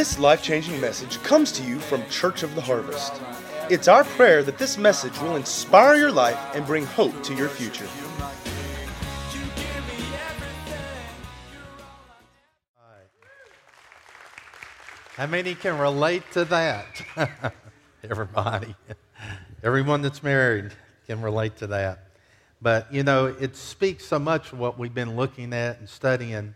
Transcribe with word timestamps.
This 0.00 0.18
life 0.18 0.42
changing 0.42 0.80
message 0.80 1.22
comes 1.22 1.52
to 1.52 1.62
you 1.62 1.78
from 1.78 2.08
Church 2.08 2.42
of 2.42 2.54
the 2.54 2.62
Harvest. 2.62 3.20
It's 3.68 3.86
our 3.86 4.02
prayer 4.02 4.42
that 4.42 4.56
this 4.56 4.78
message 4.78 5.12
will 5.20 5.36
inspire 5.36 5.94
your 5.94 6.10
life 6.10 6.38
and 6.54 6.64
bring 6.64 6.86
hope 6.86 7.22
to 7.24 7.34
your 7.34 7.50
future. 7.50 7.86
How 15.16 15.26
many 15.26 15.54
can 15.54 15.76
relate 15.76 16.22
to 16.32 16.46
that? 16.46 16.86
Everybody. 18.02 18.74
Everyone 19.62 20.00
that's 20.00 20.22
married 20.22 20.72
can 21.08 21.20
relate 21.20 21.58
to 21.58 21.66
that. 21.66 22.08
But, 22.62 22.90
you 22.90 23.02
know, 23.02 23.26
it 23.26 23.54
speaks 23.54 24.06
so 24.06 24.18
much 24.18 24.50
of 24.54 24.58
what 24.58 24.78
we've 24.78 24.94
been 24.94 25.14
looking 25.14 25.52
at 25.52 25.78
and 25.78 25.86
studying 25.86 26.54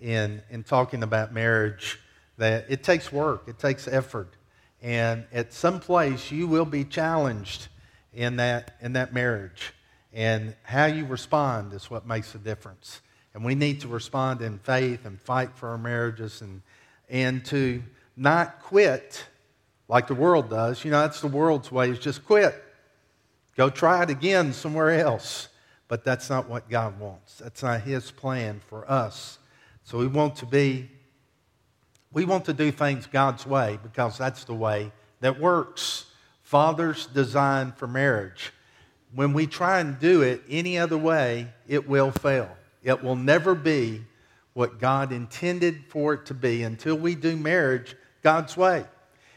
in, 0.00 0.40
in 0.48 0.62
talking 0.62 1.02
about 1.02 1.34
marriage 1.34 1.98
that 2.38 2.66
it 2.68 2.82
takes 2.82 3.12
work, 3.12 3.44
it 3.46 3.58
takes 3.58 3.88
effort. 3.88 4.34
And 4.82 5.24
at 5.32 5.52
some 5.52 5.80
place, 5.80 6.30
you 6.30 6.46
will 6.46 6.64
be 6.64 6.84
challenged 6.84 7.68
in 8.12 8.36
that, 8.36 8.76
in 8.80 8.92
that 8.92 9.12
marriage. 9.12 9.72
And 10.12 10.54
how 10.62 10.86
you 10.86 11.04
respond 11.04 11.72
is 11.72 11.90
what 11.90 12.06
makes 12.06 12.34
a 12.34 12.38
difference. 12.38 13.00
And 13.34 13.44
we 13.44 13.54
need 13.54 13.80
to 13.82 13.88
respond 13.88 14.40
in 14.40 14.58
faith 14.58 15.04
and 15.04 15.20
fight 15.20 15.54
for 15.54 15.68
our 15.68 15.78
marriages 15.78 16.40
and, 16.40 16.62
and 17.08 17.44
to 17.46 17.82
not 18.16 18.62
quit 18.62 19.26
like 19.88 20.06
the 20.06 20.14
world 20.14 20.48
does. 20.48 20.84
You 20.84 20.90
know, 20.90 21.00
that's 21.00 21.20
the 21.20 21.26
world's 21.26 21.70
way, 21.70 21.90
is 21.90 21.98
just 21.98 22.24
quit. 22.24 22.62
Go 23.56 23.70
try 23.70 24.02
it 24.02 24.10
again 24.10 24.52
somewhere 24.52 24.90
else. 24.90 25.48
But 25.88 26.04
that's 26.04 26.28
not 26.28 26.48
what 26.48 26.68
God 26.68 26.98
wants. 26.98 27.38
That's 27.38 27.62
not 27.62 27.82
His 27.82 28.10
plan 28.10 28.60
for 28.66 28.90
us. 28.90 29.38
So 29.84 29.98
we 29.98 30.08
want 30.08 30.36
to 30.36 30.46
be, 30.46 30.90
we 32.16 32.24
want 32.24 32.46
to 32.46 32.54
do 32.54 32.72
things 32.72 33.04
God's 33.04 33.46
way 33.46 33.78
because 33.82 34.16
that's 34.16 34.44
the 34.44 34.54
way 34.54 34.90
that 35.20 35.38
works. 35.38 36.06
Father's 36.42 37.04
design 37.08 37.72
for 37.72 37.86
marriage. 37.86 38.54
When 39.14 39.34
we 39.34 39.46
try 39.46 39.80
and 39.80 40.00
do 40.00 40.22
it 40.22 40.40
any 40.48 40.78
other 40.78 40.96
way, 40.96 41.48
it 41.68 41.86
will 41.86 42.10
fail. 42.10 42.48
It 42.82 43.04
will 43.04 43.16
never 43.16 43.54
be 43.54 44.02
what 44.54 44.80
God 44.80 45.12
intended 45.12 45.84
for 45.90 46.14
it 46.14 46.24
to 46.26 46.32
be 46.32 46.62
until 46.62 46.96
we 46.96 47.14
do 47.14 47.36
marriage 47.36 47.94
God's 48.22 48.56
way. 48.56 48.86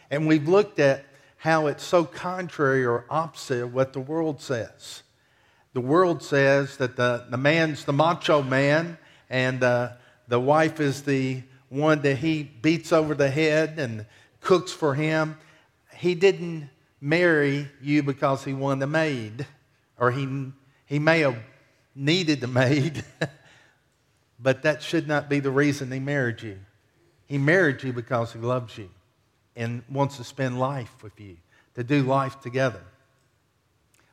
And 0.09 0.25
we've 0.25 0.47
looked 0.47 0.80
at 0.80 1.03
how 1.35 1.67
it's 1.67 1.83
so 1.83 2.05
contrary 2.05 2.85
or 2.85 3.03
opposite 3.09 3.61
of 3.61 3.73
what 3.73 3.91
the 3.91 4.00
world 4.00 4.39
says. 4.39 5.03
The 5.73 5.81
world 5.81 6.23
says 6.23 6.77
that 6.77 6.95
the, 6.95 7.25
the 7.30 7.38
man's 7.38 7.83
the 7.83 7.91
macho 7.91 8.41
man 8.41 8.97
and 9.30 9.61
uh, 9.66 9.89
the 10.30 10.39
wife 10.39 10.80
is 10.80 11.02
the 11.02 11.44
one 11.70 12.02
that 12.02 12.17
he 12.17 12.44
beats 12.44 12.92
over 12.92 13.16
the 13.16 13.30
head 13.30 13.80
and 13.80 14.06
cooks 14.42 14.72
for 14.72 14.95
him. 14.95 15.38
He 15.95 16.16
didn't 16.16 16.70
marry 17.00 17.67
you 17.81 18.03
because 18.03 18.44
he 18.44 18.53
wanted 18.53 18.84
a 18.84 18.88
maid, 18.88 19.45
or 19.97 20.12
he, 20.12 20.52
he 20.86 21.00
may 21.00 21.20
have 21.20 21.38
needed 21.95 22.44
a 22.44 22.47
maid, 22.47 23.03
but 24.40 24.64
that 24.64 24.81
should 24.81 25.08
not 25.08 25.30
be 25.30 25.40
the 25.40 25.52
reason 25.52 25.92
he 25.92 26.00
married 26.00 26.42
you. 26.42 26.58
He 27.28 27.38
married 27.38 27.84
you 27.84 27.94
because 27.94 28.34
he 28.34 28.40
loves 28.40 28.78
you 28.78 28.90
and 29.56 29.84
wants 29.90 30.17
to 30.17 30.23
spend 30.23 30.59
life 30.59 31.03
with 31.03 31.20
you, 31.20 31.38
to 31.75 31.84
do 31.84 32.02
life 32.02 32.40
together. 32.42 32.81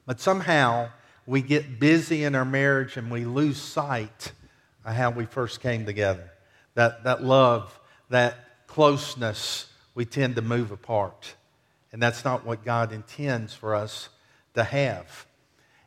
But 0.05 0.21
somehow 0.21 0.91
we 1.27 1.41
get 1.41 1.81
busy 1.81 2.25
in 2.25 2.35
our 2.35 2.45
marriage 2.45 2.97
and 2.97 3.11
we 3.11 3.25
lose 3.25 3.57
sight 3.57 4.33
of 4.85 4.95
how 4.95 5.11
we 5.11 5.25
first 5.25 5.61
came 5.61 5.87
together. 5.87 6.31
That, 6.77 7.03
that 7.03 7.25
love, 7.25 7.79
that 8.09 8.67
closeness, 8.69 9.67
we 9.95 10.05
tend 10.05 10.37
to 10.37 10.43
move 10.43 10.71
apart. 10.71 11.35
And 11.93 12.01
that's 12.01 12.25
not 12.25 12.47
what 12.47 12.65
God 12.65 12.93
intends 12.93 13.53
for 13.53 13.75
us 13.75 14.09
to 14.55 14.63
have. 14.63 15.27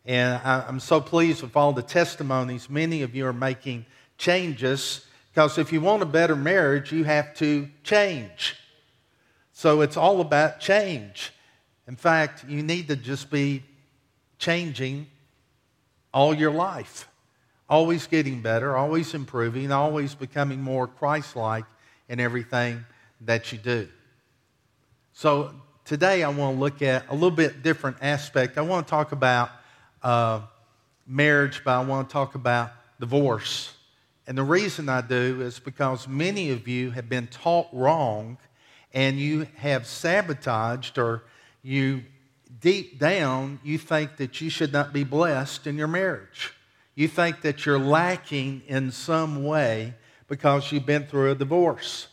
And 0.06 0.42
I, 0.44 0.66
I'm 0.68 0.80
so 0.80 1.00
pleased 1.00 1.42
with 1.42 1.56
all 1.56 1.72
the 1.72 1.82
testimonies. 1.82 2.70
Many 2.70 3.04
of 3.04 3.16
you 3.16 3.26
are 3.26 3.34
making 3.34 3.86
changes 4.18 5.06
because 5.32 5.58
if 5.58 5.72
you 5.72 5.82
want 5.82 6.02
a 6.02 6.08
better 6.08 6.36
marriage, 6.36 6.92
you 6.92 7.04
have 7.04 7.36
to 7.36 7.70
change. 7.84 8.56
So 9.54 9.82
it's 9.82 9.98
all 9.98 10.22
about 10.22 10.60
change. 10.60 11.32
In 11.88 11.96
fact, 11.96 12.46
you 12.48 12.64
need 12.64 12.88
to 12.88 12.96
just 12.96 13.30
be 13.30 13.64
changing 14.38 15.08
all 16.14 16.34
your 16.34 16.52
life, 16.52 17.09
always 17.70 18.08
getting 18.08 18.42
better, 18.42 18.76
always 18.76 19.14
improving, 19.14 19.72
always 19.72 20.16
becoming 20.16 20.62
more 20.62 20.88
Christ 20.88 21.36
like 21.36 21.66
in 22.08 22.20
everything 22.20 22.84
that 23.22 23.52
you 23.52 23.58
do. 23.58 23.88
So 25.14 25.54
today 25.86 26.24
I 26.24 26.30
want 26.30 26.56
to 26.56 26.60
look 26.60 26.82
at 26.82 27.08
a 27.10 27.14
little 27.14 27.32
bit 27.32 27.62
different 27.62 27.98
aspect. 28.02 28.58
I 28.58 28.62
want 28.62 28.88
to 28.88 28.90
talk 28.90 29.12
about 29.12 29.52
uh, 30.02 30.42
marriage, 31.06 31.62
but 31.64 31.72
I 31.72 31.84
want 31.84 32.10
to 32.10 32.14
talk 32.14 32.36
about 32.36 32.72
divorce. 33.00 33.74
And 34.26 34.38
the 34.38 34.44
reason 34.44 34.90
I 34.90 35.02
do 35.02 35.42
is 35.42 35.60
because 35.60 36.08
many 36.08 36.52
of 36.52 36.68
you 36.68 36.92
have 36.92 37.10
been 37.10 37.28
taught 37.28 37.68
wrong 37.72 38.38
and 38.94 39.20
you 39.20 39.48
have 39.58 39.86
sabotaged 39.86 40.98
or 40.98 41.24
you 41.62 42.04
deep 42.62 43.00
down 43.00 43.60
you 43.64 43.78
think 43.78 44.18
that 44.18 44.42
you 44.42 44.50
should 44.50 44.74
not 44.74 44.92
be 44.92 45.04
blessed 45.04 45.68
in 45.68 45.78
your 45.78 45.88
marriage. 45.88 46.54
You 47.00 47.08
think 47.08 47.44
that 47.44 47.66
you're 47.66 47.80
lacking 47.80 48.62
in 48.68 48.92
some 48.92 49.46
way 49.46 49.94
because 50.28 50.70
you've 50.70 50.86
been 50.86 51.06
through 51.06 51.32
a 51.32 51.36
divorce. 51.36 52.10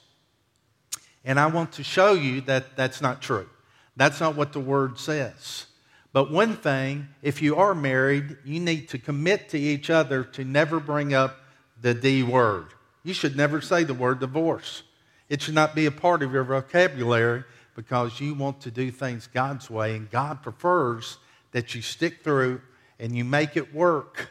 And 1.25 1.41
I 1.41 1.49
want 1.49 1.73
to 1.73 1.83
show 1.83 2.13
you 2.13 2.41
that 2.43 2.77
that's 2.77 3.01
not 3.01 3.21
true. 3.21 3.49
That's 3.97 4.21
not 4.21 4.37
what 4.37 4.53
the 4.53 4.61
word 4.61 4.97
says. 5.01 5.67
But 6.13 6.31
one 6.31 6.55
thing, 6.55 7.09
if 7.21 7.43
you 7.43 7.57
are 7.57 7.75
married, 7.75 8.37
you 8.45 8.61
need 8.61 8.89
to 8.91 8.99
commit 8.99 9.49
to 9.49 9.59
each 9.59 9.91
other 9.91 10.23
to 10.23 10.45
never 10.45 10.79
bring 10.79 11.13
up 11.15 11.37
the 11.83 11.93
D 11.93 12.23
word. 12.23 12.67
You 13.03 13.13
should 13.13 13.37
never 13.37 13.61
say 13.61 13.83
the 13.83 13.93
word 13.93 14.21
divorce. 14.21 14.85
It 15.29 15.43
should 15.43 15.57
not 15.57 15.75
be 15.75 15.87
a 15.87 15.91
part 15.91 16.23
of 16.23 16.33
your 16.33 16.45
vocabulary 16.45 17.43
because 17.75 18.21
you 18.21 18.35
want 18.35 18.61
to 18.61 18.71
do 18.71 18.93
things 18.93 19.27
God's 19.27 19.69
way, 19.69 19.97
and 19.97 20.09
God 20.09 20.45
prefers 20.45 21.19
that 21.51 21.75
you 21.75 21.83
stick 21.83 22.23
through 22.23 22.61
and 23.01 23.17
you 23.17 23.25
make 23.25 23.57
it 23.57 23.75
work. 23.75 24.31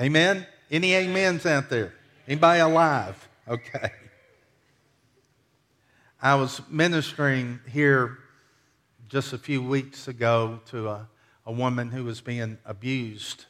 Amen? 0.00 0.46
Any 0.70 0.96
amens 0.96 1.44
out 1.44 1.68
there? 1.68 1.94
Anybody 2.26 2.60
alive? 2.60 3.28
Okay. 3.46 3.90
I 6.20 6.34
was 6.36 6.60
ministering 6.70 7.60
here 7.68 8.18
just 9.08 9.32
a 9.32 9.38
few 9.38 9.62
weeks 9.62 10.08
ago 10.08 10.60
to 10.66 10.88
a, 10.88 11.08
a 11.44 11.52
woman 11.52 11.90
who 11.90 12.04
was 12.04 12.20
being 12.20 12.58
abused 12.64 13.46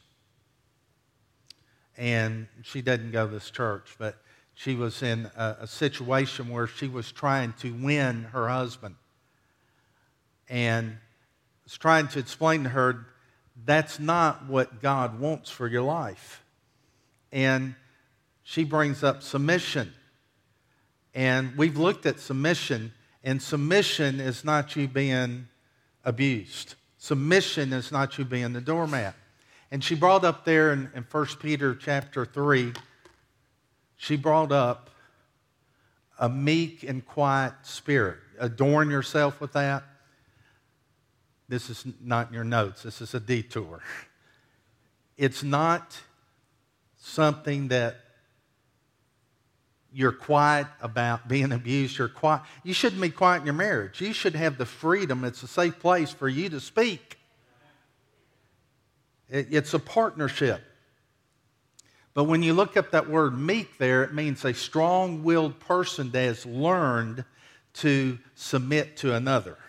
and 1.97 2.47
she 2.63 2.81
doesn't 2.81 3.11
go 3.11 3.27
to 3.27 3.33
this 3.33 3.51
church, 3.51 3.95
but 3.99 4.17
she 4.55 4.75
was 4.75 5.03
in 5.03 5.29
a, 5.35 5.57
a, 5.61 5.67
situation 5.67 6.49
where 6.49 6.67
she 6.67 6.87
was 6.87 7.11
trying 7.11 7.53
to 7.59 7.73
win 7.73 8.23
her 8.25 8.49
husband. 8.49 8.95
And 10.49 10.97
was 11.63 11.77
trying 11.77 12.07
to 12.09 12.19
explain 12.19 12.63
to 12.63 12.69
her 12.69 13.07
that's 13.65 13.99
not 13.99 14.47
what 14.47 14.81
God 14.81 15.19
wants 15.19 15.49
for 15.49 15.67
your 15.67 15.81
life. 15.81 16.43
And 17.31 17.75
she 18.43 18.63
brings 18.63 19.03
up 19.03 19.23
submission. 19.23 19.93
And 21.13 21.55
we've 21.55 21.77
looked 21.77 22.05
at 22.05 22.19
submission, 22.19 22.93
and 23.23 23.41
submission 23.41 24.19
is 24.19 24.43
not 24.43 24.75
you 24.75 24.87
being 24.87 25.47
abused. 26.03 26.75
Submission 26.97 27.71
is 27.73 27.91
not 27.91 28.17
you 28.17 28.25
being 28.25 28.53
the 28.53 28.61
doormat. 28.61 29.15
And 29.71 29.83
she 29.83 29.95
brought 29.95 30.23
up 30.23 30.45
there 30.45 30.71
in, 30.71 30.91
in 30.95 31.03
1 31.09 31.25
Peter 31.39 31.75
chapter 31.75 32.25
3, 32.25 32.73
she 33.97 34.15
brought 34.17 34.51
up 34.51 34.89
a 36.19 36.29
meek 36.29 36.83
and 36.83 37.05
quiet 37.05 37.53
spirit. 37.63 38.17
Adorn 38.39 38.89
yourself 38.89 39.39
with 39.39 39.53
that. 39.53 39.83
This 41.53 41.69
is 41.69 41.85
not 42.01 42.29
in 42.29 42.33
your 42.33 42.43
notes, 42.43 42.81
this 42.81 42.99
is 42.99 43.13
a 43.13 43.19
detour. 43.19 43.79
It's 45.17 45.43
not 45.43 45.95
something 46.99 47.67
that 47.67 47.97
you're 49.93 50.13
quiet 50.13 50.65
about 50.81 51.27
being 51.27 51.51
abused. 51.51 51.99
You're 51.99 52.07
quiet. 52.07 52.41
You 52.63 52.73
shouldn't 52.73 53.03
be 53.03 53.11
quiet 53.11 53.41
in 53.41 53.45
your 53.45 53.53
marriage. 53.53 54.01
You 54.01 54.13
should 54.13 54.33
have 54.33 54.57
the 54.57 54.65
freedom. 54.65 55.23
It's 55.23 55.43
a 55.43 55.47
safe 55.47 55.77
place 55.77 56.09
for 56.09 56.27
you 56.27 56.49
to 56.49 56.59
speak. 56.59 57.19
It's 59.29 59.75
a 59.75 59.79
partnership. 59.79 60.59
But 62.15 62.23
when 62.23 62.41
you 62.41 62.53
look 62.53 62.77
up 62.77 62.89
that 62.91 63.07
word 63.07 63.37
meek 63.37 63.77
there, 63.77 64.03
it 64.03 64.11
means 64.11 64.43
a 64.43 64.55
strong 64.55 65.23
willed 65.23 65.59
person 65.59 66.09
that 66.13 66.23
has 66.23 66.47
learned 66.47 67.25
to 67.73 68.17
submit 68.33 68.97
to 68.97 69.13
another. 69.13 69.59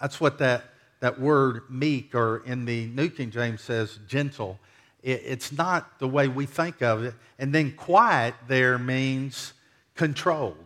That's 0.00 0.20
what 0.20 0.38
that, 0.38 0.64
that 1.00 1.20
word 1.20 1.62
meek, 1.70 2.14
or 2.14 2.42
in 2.44 2.64
the 2.64 2.86
New 2.86 3.08
King 3.08 3.30
James 3.30 3.60
says 3.60 3.98
gentle. 4.06 4.58
It, 5.02 5.22
it's 5.24 5.52
not 5.52 5.98
the 5.98 6.08
way 6.08 6.28
we 6.28 6.46
think 6.46 6.82
of 6.82 7.04
it. 7.04 7.14
And 7.38 7.54
then 7.54 7.72
quiet 7.72 8.34
there 8.48 8.78
means 8.78 9.52
controlled 9.94 10.56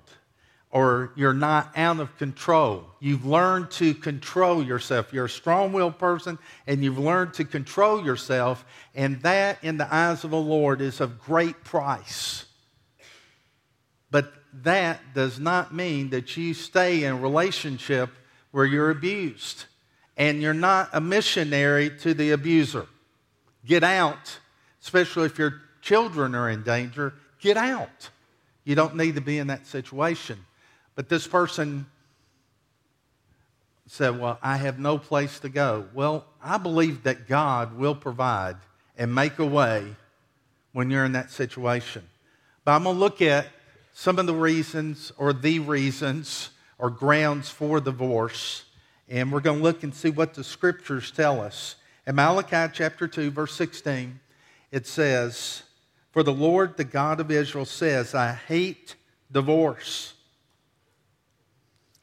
or 0.70 1.12
you're 1.16 1.34
not 1.34 1.72
out 1.76 1.98
of 1.98 2.16
control. 2.18 2.84
You've 3.00 3.24
learned 3.24 3.70
to 3.72 3.94
control 3.94 4.62
yourself. 4.62 5.12
You're 5.12 5.24
a 5.24 5.30
strong 5.30 5.72
willed 5.72 5.98
person 5.98 6.38
and 6.66 6.84
you've 6.84 6.98
learned 6.98 7.34
to 7.34 7.44
control 7.44 8.04
yourself, 8.04 8.64
and 8.94 9.22
that 9.22 9.62
in 9.62 9.78
the 9.78 9.92
eyes 9.92 10.24
of 10.24 10.30
the 10.30 10.36
Lord 10.36 10.80
is 10.80 11.00
of 11.00 11.20
great 11.20 11.64
price. 11.64 12.44
But 14.10 14.32
that 14.62 15.14
does 15.14 15.40
not 15.40 15.74
mean 15.74 16.10
that 16.10 16.36
you 16.36 16.52
stay 16.52 17.04
in 17.04 17.22
relationship 17.22 18.10
where 18.50 18.64
you're 18.64 18.90
abused 18.90 19.64
and 20.16 20.42
you're 20.42 20.52
not 20.52 20.90
a 20.92 21.00
missionary 21.00 21.90
to 22.00 22.12
the 22.12 22.32
abuser. 22.32 22.86
Get 23.64 23.84
out, 23.84 24.38
especially 24.82 25.26
if 25.26 25.38
your 25.38 25.60
children 25.80 26.34
are 26.34 26.50
in 26.50 26.62
danger. 26.62 27.14
Get 27.40 27.56
out. 27.56 28.10
You 28.64 28.74
don't 28.74 28.96
need 28.96 29.14
to 29.14 29.20
be 29.20 29.38
in 29.38 29.46
that 29.46 29.66
situation. 29.66 30.38
But 30.94 31.08
this 31.08 31.26
person 31.26 31.86
said, 33.86 34.20
Well, 34.20 34.38
I 34.42 34.56
have 34.56 34.78
no 34.78 34.98
place 34.98 35.38
to 35.40 35.48
go. 35.48 35.86
Well, 35.94 36.26
I 36.42 36.58
believe 36.58 37.04
that 37.04 37.28
God 37.28 37.78
will 37.78 37.94
provide 37.94 38.56
and 38.96 39.14
make 39.14 39.38
a 39.38 39.46
way 39.46 39.94
when 40.72 40.90
you're 40.90 41.04
in 41.04 41.12
that 41.12 41.30
situation. 41.30 42.06
But 42.64 42.72
I'm 42.72 42.84
going 42.84 42.96
to 42.96 43.00
look 43.00 43.22
at 43.22 43.46
some 43.94 44.18
of 44.18 44.26
the 44.26 44.34
reasons 44.34 45.12
or 45.16 45.32
the 45.32 45.60
reasons 45.60 46.50
or 46.78 46.90
grounds 46.90 47.50
for 47.50 47.80
divorce. 47.80 48.64
And 49.08 49.32
we're 49.32 49.40
going 49.40 49.58
to 49.58 49.64
look 49.64 49.82
and 49.82 49.94
see 49.94 50.10
what 50.10 50.34
the 50.34 50.44
scriptures 50.44 51.10
tell 51.10 51.40
us. 51.40 51.76
In 52.06 52.14
Malachi 52.14 52.72
chapter 52.72 53.08
2, 53.08 53.30
verse 53.30 53.54
16, 53.54 54.20
it 54.70 54.86
says, 54.86 55.62
For 56.12 56.22
the 56.22 56.32
Lord, 56.32 56.76
the 56.76 56.84
God 56.84 57.20
of 57.20 57.30
Israel, 57.30 57.64
says, 57.64 58.14
I 58.14 58.32
hate 58.32 58.96
divorce 59.30 60.14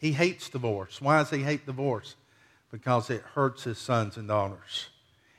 he 0.06 0.12
hates 0.12 0.50
divorce. 0.50 1.02
Why 1.02 1.18
does 1.18 1.32
he 1.32 1.40
hate 1.40 1.66
divorce? 1.66 2.16
Because 2.72 3.10
it 3.10 3.22
hurts 3.34 3.64
his 3.64 3.80
sons 3.80 4.18
and 4.18 4.28
daughters. 4.28 4.90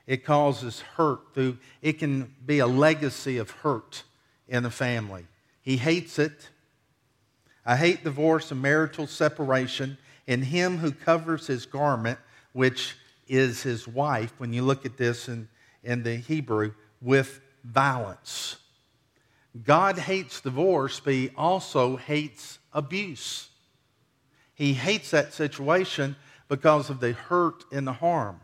It 0.08 0.24
causes 0.24 0.80
hurt 0.80 1.34
through, 1.34 1.58
it 1.82 1.94
can 1.94 2.34
be 2.44 2.58
a 2.58 2.66
legacy 2.66 3.38
of 3.38 3.50
hurt 3.50 4.02
in 4.48 4.64
the 4.64 4.70
family. 4.70 5.26
He 5.62 5.76
hates 5.76 6.18
it. 6.18 6.50
I 7.66 7.74
hate 7.76 8.04
divorce 8.04 8.52
and 8.52 8.62
marital 8.62 9.08
separation 9.08 9.98
in 10.28 10.42
him 10.42 10.78
who 10.78 10.92
covers 10.92 11.48
his 11.48 11.66
garment, 11.66 12.18
which 12.52 12.96
is 13.26 13.64
his 13.64 13.88
wife, 13.88 14.32
when 14.38 14.52
you 14.52 14.62
look 14.62 14.86
at 14.86 14.96
this 14.96 15.28
in, 15.28 15.48
in 15.82 16.04
the 16.04 16.14
Hebrew, 16.14 16.74
with 17.02 17.40
violence. 17.64 18.56
God 19.64 19.98
hates 19.98 20.40
divorce, 20.40 21.00
but 21.00 21.12
he 21.12 21.30
also 21.36 21.96
hates 21.96 22.60
abuse. 22.72 23.48
He 24.54 24.72
hates 24.72 25.10
that 25.10 25.34
situation 25.34 26.14
because 26.48 26.88
of 26.88 27.00
the 27.00 27.12
hurt 27.12 27.64
and 27.72 27.86
the 27.86 27.92
harm. 27.92 28.40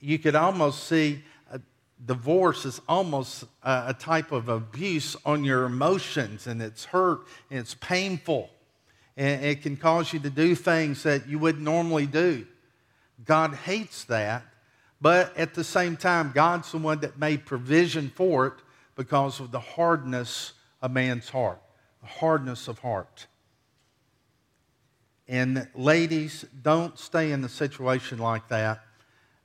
You 0.00 0.18
could 0.18 0.34
almost 0.34 0.84
see 0.84 1.22
divorce 2.04 2.64
is 2.64 2.80
almost 2.88 3.44
a, 3.62 3.94
type 3.94 4.32
of 4.32 4.48
abuse 4.48 5.16
on 5.24 5.44
your 5.44 5.64
emotions, 5.64 6.46
and 6.46 6.62
it's 6.62 6.84
hurt 6.84 7.20
and 7.50 7.58
it's 7.58 7.74
painful. 7.74 8.50
And 9.16 9.44
it 9.44 9.62
can 9.62 9.76
cause 9.76 10.12
you 10.12 10.20
to 10.20 10.30
do 10.30 10.54
things 10.54 11.02
that 11.02 11.28
you 11.28 11.38
wouldn't 11.38 11.64
normally 11.64 12.06
do. 12.06 12.46
God 13.24 13.54
hates 13.54 14.04
that, 14.04 14.44
but 15.00 15.36
at 15.36 15.54
the 15.54 15.64
same 15.64 15.96
time, 15.96 16.32
God's 16.34 16.72
the 16.72 16.78
one 16.78 17.00
that 17.00 17.18
made 17.18 17.44
provision 17.44 18.10
for 18.14 18.46
it 18.46 18.54
because 18.96 19.40
of 19.40 19.50
the 19.50 19.60
hardness 19.60 20.52
of 20.80 20.90
man's 20.90 21.28
heart, 21.28 21.60
the 22.00 22.08
hardness 22.08 22.68
of 22.68 22.78
heart. 22.78 23.26
And 25.28 25.68
ladies, 25.74 26.44
don't 26.62 26.98
stay 26.98 27.32
in 27.32 27.44
a 27.44 27.48
situation 27.48 28.18
like 28.18 28.48
that, 28.48 28.82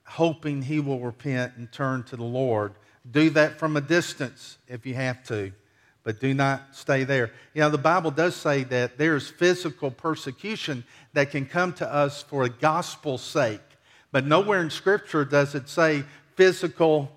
hoping 0.06 0.62
he 0.62 0.80
will 0.80 1.00
repent 1.00 1.54
and 1.58 1.72
turn 1.72 2.04
to 2.04 2.16
the 2.16 2.24
Lord. 2.24 2.74
Do 3.10 3.30
that 3.32 3.60
from 3.60 3.76
a 3.76 3.82
distance 3.82 4.58
if 4.68 4.86
you 4.86 4.94
have 4.94 5.24
to, 5.26 5.52
but 6.04 6.20
do 6.20 6.34
not 6.34 6.76
stay 6.76 7.04
there. 7.04 7.32
You 7.54 7.62
know, 7.62 7.70
the 7.70 7.78
Bible 7.78 8.12
does 8.12 8.36
say 8.36 8.64
that 8.66 8.98
there's 8.98 9.30
physical 9.30 9.92
persecution 9.92 10.84
that 11.14 11.32
can 11.32 11.46
come 11.46 11.74
to 11.74 11.94
us 11.94 12.24
for 12.24 12.44
a 12.44 12.50
gospel's 12.50 13.24
sake, 13.24 13.62
but 14.12 14.26
nowhere 14.26 14.62
in 14.62 14.70
Scripture 14.70 15.26
does 15.26 15.56
it 15.56 15.68
say 15.68 16.04
physical 16.36 17.12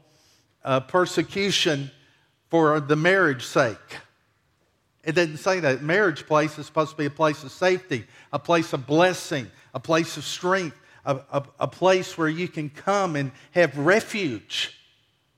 uh, 0.65 0.81
persecution 0.81 1.91
for 2.49 2.81
the 2.81 2.97
marriage 2.97 3.45
sake. 3.45 3.77
It 5.05 5.15
didn't 5.15 5.39
say 5.39 5.61
that. 5.61 5.83
Marriage 5.83 6.27
place 6.27 6.59
is 6.59 6.67
supposed 6.67 6.91
to 6.91 6.97
be 6.97 7.07
a 7.07 7.11
place 7.11 7.43
of 7.45 7.53
safety, 7.53 8.05
a 8.33 8.39
place 8.39 8.73
of 8.73 8.87
blessing, 8.87 9.51
a 9.73 9.81
place 9.81 10.17
of 10.17 10.25
strength, 10.25 10.77
a, 11.09 11.21
a, 11.33 11.43
a 11.61 11.67
place 11.67 12.19
where 12.19 12.29
you 12.29 12.47
can 12.47 12.69
come 12.69 13.17
and 13.17 13.33
have 13.53 13.77
refuge. 13.79 14.79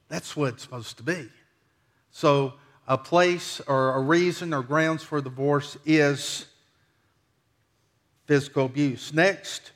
That's 0.09 0.37
what 0.37 0.55
it's 0.55 0.65
supposed 0.65 0.97
to 0.97 1.05
be. 1.05 1.29
So, 2.11 2.55
a 2.89 2.99
place 2.99 3.61
or 3.69 3.95
a 3.95 4.01
reason 4.01 4.53
or 4.53 4.65
grounds 4.65 5.05
for 5.05 5.21
divorce 5.21 5.77
is 5.87 6.47
physical 8.27 8.67
abuse. 8.67 9.15
Next, 9.15 9.71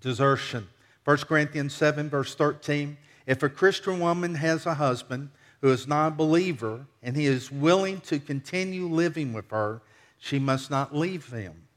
desertion. 0.00 0.66
1 1.04 1.16
Corinthians 1.18 1.74
7, 1.74 2.10
verse 2.10 2.34
13. 2.34 2.96
If 3.24 3.44
a 3.44 3.48
Christian 3.48 4.00
woman 4.00 4.34
has 4.34 4.66
a 4.66 4.74
husband 4.74 5.30
who 5.60 5.70
is 5.70 5.86
not 5.86 6.08
a 6.08 6.16
believer 6.16 6.86
and 7.04 7.14
he 7.14 7.26
is 7.26 7.52
willing 7.52 8.00
to 8.00 8.18
continue 8.18 8.88
living 8.88 9.32
with 9.32 9.48
her, 9.52 9.80
she 10.18 10.40
must 10.40 10.72
not 10.72 10.96
leave 10.96 11.30
him. 11.30 11.67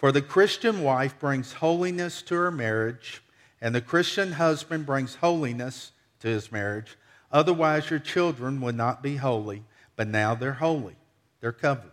For 0.00 0.12
the 0.12 0.22
Christian 0.22 0.82
wife 0.82 1.18
brings 1.18 1.52
holiness 1.52 2.22
to 2.22 2.34
her 2.34 2.50
marriage, 2.50 3.22
and 3.60 3.74
the 3.74 3.82
Christian 3.82 4.32
husband 4.32 4.86
brings 4.86 5.16
holiness 5.16 5.92
to 6.20 6.28
his 6.28 6.50
marriage. 6.50 6.96
Otherwise, 7.30 7.90
your 7.90 7.98
children 7.98 8.62
would 8.62 8.74
not 8.74 9.02
be 9.02 9.16
holy, 9.16 9.62
but 9.96 10.08
now 10.08 10.34
they're 10.34 10.54
holy. 10.54 10.96
They're 11.42 11.52
covered. 11.52 11.90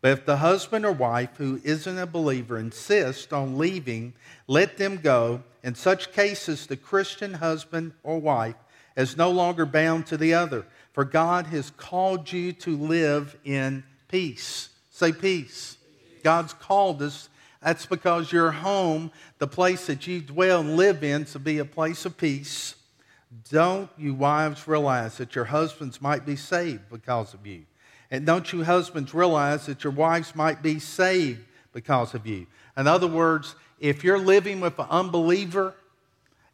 But 0.00 0.10
if 0.10 0.26
the 0.26 0.38
husband 0.38 0.84
or 0.84 0.90
wife 0.90 1.36
who 1.36 1.60
isn't 1.62 1.96
a 1.96 2.06
believer 2.06 2.58
insists 2.58 3.32
on 3.32 3.56
leaving, 3.56 4.14
let 4.48 4.76
them 4.76 4.96
go. 4.96 5.44
In 5.62 5.76
such 5.76 6.12
cases, 6.12 6.66
the 6.66 6.76
Christian 6.76 7.34
husband 7.34 7.92
or 8.02 8.18
wife 8.18 8.56
is 8.96 9.16
no 9.16 9.30
longer 9.30 9.64
bound 9.64 10.06
to 10.06 10.16
the 10.16 10.34
other. 10.34 10.66
For 10.92 11.04
God 11.04 11.46
has 11.46 11.70
called 11.70 12.32
you 12.32 12.52
to 12.54 12.76
live 12.76 13.36
in 13.44 13.84
peace. 14.08 14.70
Say 14.90 15.12
peace. 15.12 15.76
God's 16.24 16.52
called 16.52 17.00
us. 17.00 17.28
That's 17.64 17.86
because 17.86 18.30
your 18.30 18.50
home, 18.50 19.10
the 19.38 19.46
place 19.46 19.86
that 19.86 20.06
you 20.06 20.20
dwell 20.20 20.60
and 20.60 20.76
live 20.76 21.02
in, 21.02 21.24
to 21.26 21.38
be 21.38 21.58
a 21.58 21.64
place 21.64 22.04
of 22.04 22.18
peace. 22.18 22.74
Don't 23.50 23.88
you 23.96 24.12
wives 24.12 24.68
realize 24.68 25.16
that 25.16 25.34
your 25.34 25.46
husbands 25.46 26.02
might 26.02 26.26
be 26.26 26.36
saved 26.36 26.90
because 26.90 27.32
of 27.32 27.46
you? 27.46 27.64
And 28.10 28.26
don't 28.26 28.52
you 28.52 28.64
husbands 28.64 29.14
realize 29.14 29.64
that 29.64 29.82
your 29.82 29.94
wives 29.94 30.36
might 30.36 30.62
be 30.62 30.78
saved 30.78 31.40
because 31.72 32.12
of 32.12 32.26
you? 32.26 32.46
In 32.76 32.86
other 32.86 33.06
words, 33.06 33.56
if 33.80 34.04
you're 34.04 34.18
living 34.18 34.60
with 34.60 34.78
an 34.78 34.86
unbeliever 34.90 35.74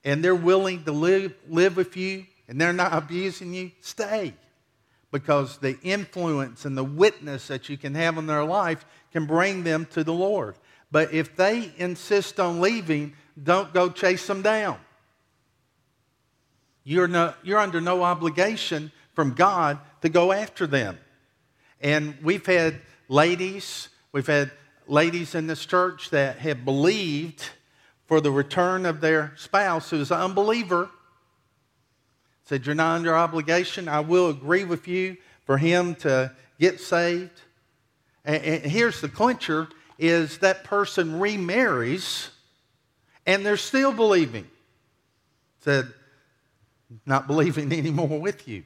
and 0.04 0.24
they're 0.24 0.34
willing 0.34 0.84
to 0.84 0.92
live, 0.92 1.34
live 1.48 1.76
with 1.76 1.96
you, 1.96 2.24
and 2.46 2.60
they're 2.60 2.72
not 2.72 2.92
abusing 2.94 3.52
you, 3.52 3.72
stay. 3.80 4.32
Because 5.10 5.58
the 5.58 5.76
influence 5.82 6.64
and 6.64 6.78
the 6.78 6.84
witness 6.84 7.48
that 7.48 7.68
you 7.68 7.76
can 7.76 7.96
have 7.96 8.16
in 8.16 8.28
their 8.28 8.44
life 8.44 8.84
can 9.12 9.26
bring 9.26 9.64
them 9.64 9.86
to 9.86 10.04
the 10.04 10.12
Lord. 10.12 10.54
But 10.90 11.12
if 11.12 11.36
they 11.36 11.72
insist 11.76 12.40
on 12.40 12.60
leaving, 12.60 13.14
don't 13.42 13.72
go 13.72 13.90
chase 13.90 14.26
them 14.26 14.42
down. 14.42 14.78
You're, 16.84 17.08
no, 17.08 17.34
you're 17.42 17.58
under 17.58 17.80
no 17.80 18.02
obligation 18.02 18.90
from 19.14 19.34
God 19.34 19.78
to 20.02 20.08
go 20.08 20.32
after 20.32 20.66
them. 20.66 20.98
And 21.80 22.16
we've 22.22 22.44
had 22.44 22.80
ladies, 23.08 23.88
we've 24.12 24.26
had 24.26 24.50
ladies 24.86 25.34
in 25.34 25.46
this 25.46 25.64
church 25.64 26.10
that 26.10 26.38
have 26.38 26.64
believed 26.64 27.44
for 28.06 28.20
the 28.20 28.30
return 28.30 28.86
of 28.86 29.00
their 29.00 29.32
spouse 29.36 29.90
who's 29.90 30.10
an 30.10 30.20
unbeliever 30.20 30.90
said, 32.50 32.66
You're 32.66 32.74
not 32.74 32.96
under 32.96 33.16
obligation. 33.16 33.88
I 33.88 34.00
will 34.00 34.28
agree 34.28 34.64
with 34.64 34.88
you 34.88 35.16
for 35.46 35.56
him 35.56 35.94
to 35.96 36.32
get 36.58 36.80
saved. 36.80 37.40
And, 38.24 38.42
and 38.42 38.64
here's 38.64 39.00
the 39.00 39.08
clincher 39.08 39.68
is 40.00 40.38
that 40.38 40.64
person 40.64 41.20
remarries 41.20 42.30
and 43.26 43.44
they're 43.44 43.56
still 43.56 43.92
believing. 43.92 44.48
Said, 45.60 45.92
not 47.06 47.26
believing 47.26 47.72
anymore 47.78 48.20
with 48.20 48.48
you. 48.48 48.64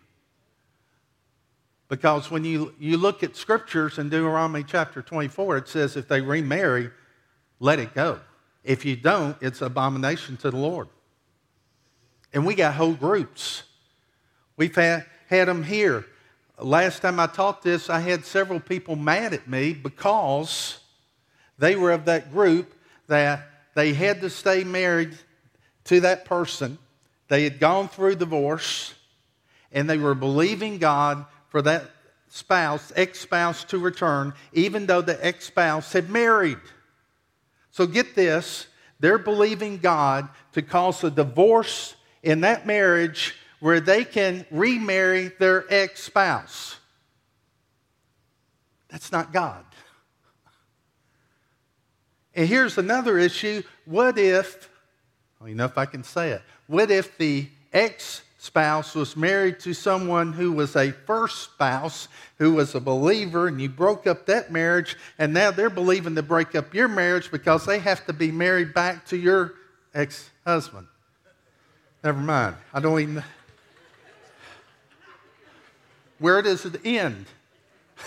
Because 1.89 2.31
when 2.31 2.45
you, 2.45 2.75
you 2.79 2.97
look 2.97 3.23
at 3.23 3.37
scriptures 3.37 3.99
in 3.99 4.09
Deuteronomy 4.09 4.65
chapter 4.65 5.03
24, 5.03 5.59
it 5.59 5.69
says 5.69 5.97
if 5.97 6.09
they 6.09 6.21
remarry, 6.21 6.91
let 7.61 7.79
it 7.79 7.95
go. 7.95 8.21
If 8.63 8.85
you 8.85 8.97
don't, 8.97 9.37
it's 9.43 9.61
abomination 9.61 10.39
to 10.39 10.51
the 10.51 10.57
Lord. 10.57 10.89
And 12.33 12.47
we 12.47 12.55
got 12.55 12.75
whole 12.75 12.95
groups 12.95 13.65
We've 14.57 14.75
had, 14.75 15.07
had 15.29 15.49
them 15.49 15.63
here. 15.65 16.07
Last 16.59 17.03
time 17.03 17.19
I 17.19 17.27
taught 17.27 17.63
this, 17.63 17.91
I 17.91 17.99
had 17.99 18.25
several 18.25 18.61
people 18.61 18.95
mad 18.95 19.35
at 19.35 19.49
me 19.49 19.73
because 19.73 20.79
They 21.59 21.77
were 21.77 21.93
of 21.93 22.07
that 22.07 22.33
group 22.33 22.75
that 23.07 23.49
they 23.75 23.93
had 23.93 24.21
to 24.23 24.31
stay 24.31 24.65
married 24.65 25.17
to 25.85 26.01
that 26.01 26.25
person. 26.25 26.79
They 27.29 27.45
had 27.45 27.61
gone 27.61 27.89
through 27.89 28.17
divorce 28.17 28.95
and 29.73 29.91
they 29.91 29.99
were 29.99 30.15
believing 30.15 30.79
God 30.79 31.27
for 31.49 31.61
that 31.63 31.91
spouse, 32.29 32.93
ex 32.97 33.21
spouse, 33.21 33.65
to 33.65 33.79
return, 33.79 34.35
even 34.53 34.87
though 34.87 35.03
the 35.03 35.25
ex 35.25 35.47
spouse 35.47 35.93
had 35.93 36.11
married. 36.11 36.59
So 37.71 37.87
get 37.87 38.15
this 38.15 38.69
they're 39.01 39.19
believing 39.19 39.79
God 39.79 40.29
to 40.53 40.63
cause 40.63 41.03
a 41.05 41.11
divorce 41.11 41.95
in 42.23 42.41
that 42.41 42.67
marriage 42.67 43.35
where 43.61 43.81
they 43.81 44.05
can 44.05 44.47
remarry 44.51 45.29
their 45.39 45.67
ex 45.69 46.03
spouse. 46.03 46.77
That's 48.89 49.13
not 49.13 49.33
God. 49.33 49.65
And 52.35 52.49
here's 52.49 52.79
another 52.79 53.19
issue. 53.19 53.63
What 53.85 54.19
if, 54.19 54.69
don't 55.41 55.57
know 55.57 55.65
if 55.65 55.79
I 55.79 55.87
can 55.87 56.03
say 56.03 56.31
it, 56.31 56.43
what 56.67 56.91
if 56.91 57.17
the 57.19 57.49
ex 57.73 58.23
spouse 58.39 58.95
was 58.95 59.17
married 59.17 59.59
to 59.59 59.73
someone 59.73 60.33
who 60.33 60.53
was 60.53 60.77
a 60.77 60.91
first 60.91 61.45
spouse 61.45 62.09
who 62.37 62.53
was 62.53 62.75
a 62.75 62.81
believer 62.81 63.49
and 63.49 63.59
you 63.59 63.71
broke 63.71 64.07
up 64.07 64.27
that 64.27 64.53
marriage 64.53 64.97
and 65.19 65.33
now 65.33 65.51
they're 65.51 65.71
believing 65.71 66.15
to 66.15 66.23
break 66.23 66.55
up 66.55 66.75
your 66.75 66.87
marriage 66.87 67.31
because 67.31 67.65
they 67.65 67.79
have 67.79 68.05
to 68.05 68.13
be 68.13 68.31
married 68.31 68.75
back 68.75 69.07
to 69.07 69.17
your 69.17 69.55
ex-husband? 69.95 70.87
Never 72.03 72.21
mind. 72.21 72.57
I 72.73 72.81
don't 72.81 73.01
even 73.01 73.25
where 76.19 76.43
does 76.43 76.65
it 76.65 76.85
end? 76.85 77.27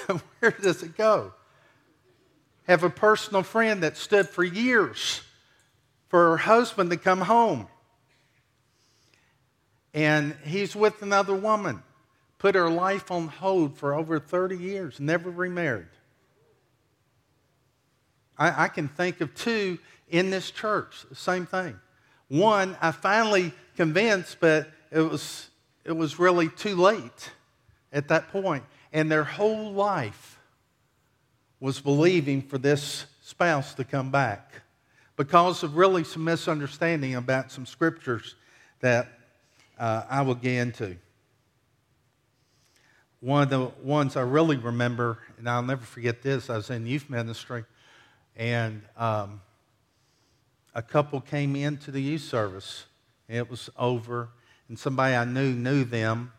Where 0.40 0.52
does 0.52 0.84
it 0.84 0.96
go 0.98 1.34
have 2.68 2.84
a 2.84 2.90
personal 2.90 3.44
friend 3.44 3.84
that 3.84 3.98
stood 3.98 4.28
for 4.28 4.44
years 4.44 5.22
for 6.10 6.32
her 6.32 6.38
husband 6.38 6.90
to 6.90 6.98
come 6.98 7.22
home 7.22 7.68
and 9.98 10.36
he's 10.46 10.76
with 10.76 11.02
another 11.02 11.34
woman. 11.34 11.82
Put 12.38 12.54
her 12.54 12.70
life 12.70 13.10
on 13.10 13.30
hold 13.30 13.76
for 13.78 13.96
over 13.96 14.20
30 14.20 14.56
years, 14.56 15.00
never 15.00 15.32
remarried. 15.32 15.88
I, 18.38 18.66
I 18.66 18.68
can 18.68 18.88
think 18.90 19.22
of 19.22 19.34
two 19.34 19.80
in 20.08 20.30
this 20.30 20.52
church, 20.52 21.04
same 21.14 21.48
thing. 21.48 21.80
One, 22.28 22.78
I 22.80 22.92
finally 22.92 23.54
convinced, 23.76 24.38
but 24.40 24.70
it 24.92 25.02
was, 25.02 25.50
it 25.84 25.94
was 25.94 26.20
really 26.20 26.50
too 26.50 26.76
late 26.76 27.32
at 27.92 28.10
that 28.10 28.30
point. 28.30 28.66
And 28.94 29.12
their 29.12 29.24
whole 29.24 29.72
life 29.72 30.37
was 31.60 31.80
believing 31.80 32.42
for 32.42 32.58
this 32.58 33.06
spouse 33.22 33.74
to 33.76 33.84
come 33.84 34.12
back 34.12 34.62
because 35.16 35.64
of 35.64 35.76
really 35.76 36.04
some 36.04 36.24
misunderstanding 36.24 37.16
about 37.16 37.52
some 37.52 37.66
scriptures 37.66 38.36
that 38.82 39.08
uh, 39.80 40.04
I 40.10 40.22
will 40.22 40.36
get 40.36 40.54
into. 40.54 40.98
One 43.20 43.42
of 43.42 43.50
the 43.50 43.72
ones 43.84 44.16
I 44.16 44.22
really 44.22 44.58
remember, 44.58 45.18
and 45.40 45.50
I'll 45.50 45.64
never 45.64 45.84
forget 45.84 46.22
this, 46.22 46.52
I 46.52 46.58
was 46.58 46.70
in 46.70 46.86
youth 46.86 47.10
ministry, 47.10 47.66
and 48.36 48.84
um, 48.96 49.42
a 50.76 50.84
couple 50.84 51.20
came 51.20 51.56
into 51.56 51.90
the 51.90 52.02
youth 52.02 52.22
service. 52.22 52.86
It 53.28 53.50
was 53.50 53.72
over, 53.78 54.30
and 54.70 54.78
somebody 54.78 55.16
I 55.16 55.26
knew 55.26 55.52
knew 55.52 55.84
them, 55.84 56.32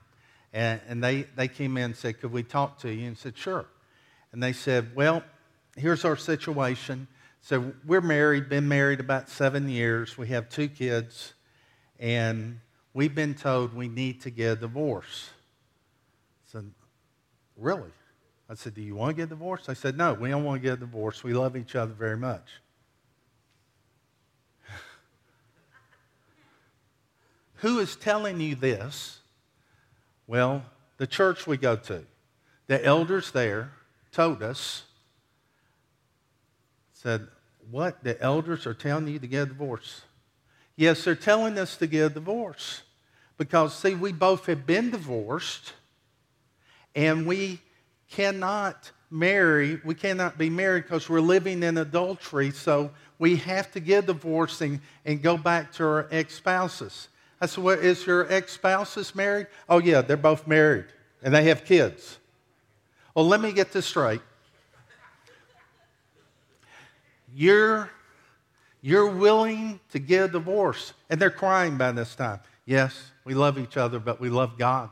and, 0.53 0.81
and 0.89 1.03
they, 1.03 1.23
they 1.23 1.49
came 1.49 1.77
in 1.77 1.85
and 1.85 1.97
said, 1.97 2.21
Could 2.21 2.31
we 2.31 2.45
talk 2.45 2.79
to 2.81 2.95
you? 2.95 3.09
And 3.09 3.19
said, 3.19 3.37
Sure. 3.37 3.67
And 4.33 4.43
they 4.43 4.53
said, 4.53 4.95
Well, 4.95 5.23
here's 5.77 6.05
our 6.05 6.17
situation. 6.17 7.09
So 7.41 7.73
we're 7.87 8.01
married, 8.01 8.49
been 8.49 8.69
married 8.69 9.01
about 9.01 9.29
seven 9.29 9.69
years. 9.69 10.19
We 10.19 10.29
have 10.29 10.49
two 10.49 10.69
kids, 10.69 11.35
and 11.99 12.61
we've 12.93 13.15
been 13.15 13.35
told 13.35 13.75
we 13.75 13.89
need 13.89 14.23
to 14.23 14.31
get 14.31 14.53
a 14.53 14.57
divorce. 14.57 15.31
I 16.49 16.53
said, 16.53 16.71
Really? 17.57 17.91
I 18.51 18.55
said, 18.55 18.75
Do 18.75 18.83
you 18.83 18.95
want 18.95 19.11
to 19.11 19.23
get 19.23 19.25
a 19.25 19.29
divorce? 19.29 19.69
I 19.69 19.75
said, 19.75 19.97
No, 19.97 20.15
we 20.15 20.31
don't 20.31 20.45
want 20.45 20.63
to 20.63 20.69
get 20.69 20.75
a 20.75 20.79
divorce. 20.79 21.23
We 21.23 21.33
love 21.33 21.57
each 21.57 21.75
other 21.75 21.93
very 21.93 22.17
much. 22.17 22.49
Who 27.57 27.79
is 27.79 27.97
telling 27.97 28.41
you 28.41 28.55
this? 28.55 29.21
Well, 30.27 30.65
the 30.99 31.07
church 31.07 31.47
we 31.47 31.57
go 31.57 31.77
to. 31.77 32.05
The 32.67 32.85
elders 32.85 33.31
there 33.31 33.73
told 34.19 34.43
us, 34.43 34.83
said, 36.93 37.29
What? 37.71 38.03
The 38.03 38.21
elders 38.21 38.67
are 38.67 38.75
telling 38.75 39.07
you 39.07 39.21
to 39.21 39.29
get 39.29 39.43
a 39.43 39.47
divorce. 39.47 40.03
Yes, 40.75 41.05
they're 41.05 41.15
telling 41.15 41.57
us 41.57 41.77
to 41.77 41.87
get 41.87 42.07
a 42.07 42.15
divorce. 42.15 42.83
Because, 43.37 43.79
see, 43.79 43.95
we 43.95 44.11
both 44.11 44.47
have 44.47 44.67
been 44.67 44.91
divorced 44.91 45.73
and 46.97 47.29
we 47.29 47.61
cannot 48.11 48.91
marry, 49.09 49.81
we 49.85 49.95
cannot 49.95 50.37
be 50.37 50.51
married 50.51 50.83
because 50.83 51.09
we're 51.09 51.21
living 51.21 51.63
in 51.63 51.79
adultery. 51.79 52.51
So 52.51 52.91
we 53.21 53.37
have 53.37 53.71
to 53.71 53.79
get 53.79 54.07
divorced 54.07 54.61
and, 54.63 54.81
and 55.05 55.23
go 55.23 55.37
back 55.37 55.71
to 55.75 55.85
our 55.85 56.09
ex 56.11 56.35
spouses. 56.35 57.07
I 57.41 57.47
said, 57.47 57.63
well, 57.63 57.79
is 57.79 58.05
your 58.05 58.33
ex 58.33 58.55
spouses 58.55 59.15
married? 59.15 59.47
Oh, 59.69 59.79
yeah, 59.79 60.03
they're 60.03 60.17
both 60.17 60.49
married 60.49 60.87
and 61.23 61.33
they 61.33 61.45
have 61.45 61.65
kids. 61.65 62.19
Well, 63.19 63.27
let 63.27 63.41
me 63.41 63.51
get 63.51 63.73
this 63.73 63.85
straight. 63.85 64.21
You're, 67.35 67.91
you're 68.81 69.11
willing 69.11 69.81
to 69.91 69.99
get 69.99 70.27
a 70.27 70.29
divorce, 70.29 70.93
and 71.11 71.21
they're 71.21 71.29
crying 71.29 71.77
by 71.77 71.91
this 71.91 72.15
time. 72.15 72.39
Yes, 72.65 73.11
we 73.25 73.35
love 73.35 73.59
each 73.59 73.77
other, 73.77 73.99
but 73.99 74.21
we 74.21 74.29
love 74.29 74.57
God. 74.57 74.91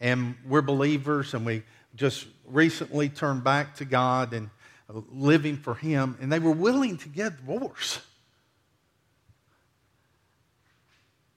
And 0.00 0.34
we're 0.48 0.62
believers, 0.62 1.34
and 1.34 1.44
we 1.44 1.62
just 1.94 2.26
recently 2.46 3.10
turned 3.10 3.44
back 3.44 3.74
to 3.74 3.84
God 3.84 4.32
and 4.32 4.48
living 4.88 5.58
for 5.58 5.74
Him, 5.74 6.16
and 6.22 6.32
they 6.32 6.38
were 6.38 6.52
willing 6.52 6.96
to 6.96 7.08
get 7.10 7.36
divorce. 7.36 8.00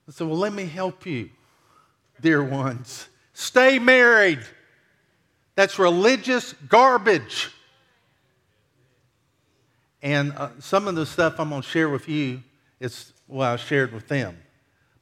I 0.08 0.12
said, 0.12 0.26
Well, 0.28 0.38
let 0.38 0.54
me 0.54 0.64
help 0.64 1.04
you, 1.04 1.28
dear 2.22 2.42
ones. 2.42 3.06
Stay 3.34 3.78
married. 3.78 4.40
That's 5.56 5.78
religious 5.78 6.52
garbage. 6.68 7.50
And 10.02 10.32
uh, 10.36 10.50
some 10.60 10.86
of 10.86 10.94
the 10.94 11.06
stuff 11.06 11.40
I'm 11.40 11.48
going 11.48 11.62
to 11.62 11.68
share 11.68 11.88
with 11.88 12.08
you 12.08 12.42
is 12.78 13.12
what 13.26 13.48
I 13.48 13.56
shared 13.56 13.92
with 13.92 14.06
them 14.06 14.36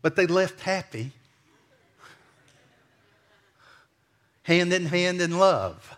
but 0.04 0.14
they 0.16 0.26
left 0.26 0.60
happy, 0.60 1.12
hand 4.42 4.70
in 4.70 4.84
hand 4.84 5.22
in 5.22 5.38
love. 5.38 5.96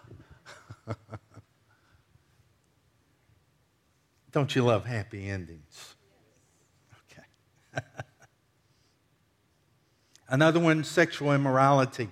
Don't 4.31 4.55
you 4.55 4.63
love 4.63 4.85
happy 4.87 5.29
endings? 5.29 5.97
Okay. 7.11 7.25
Another 10.29 10.61
one 10.61 10.85
sexual 10.85 11.33
immorality, 11.33 12.09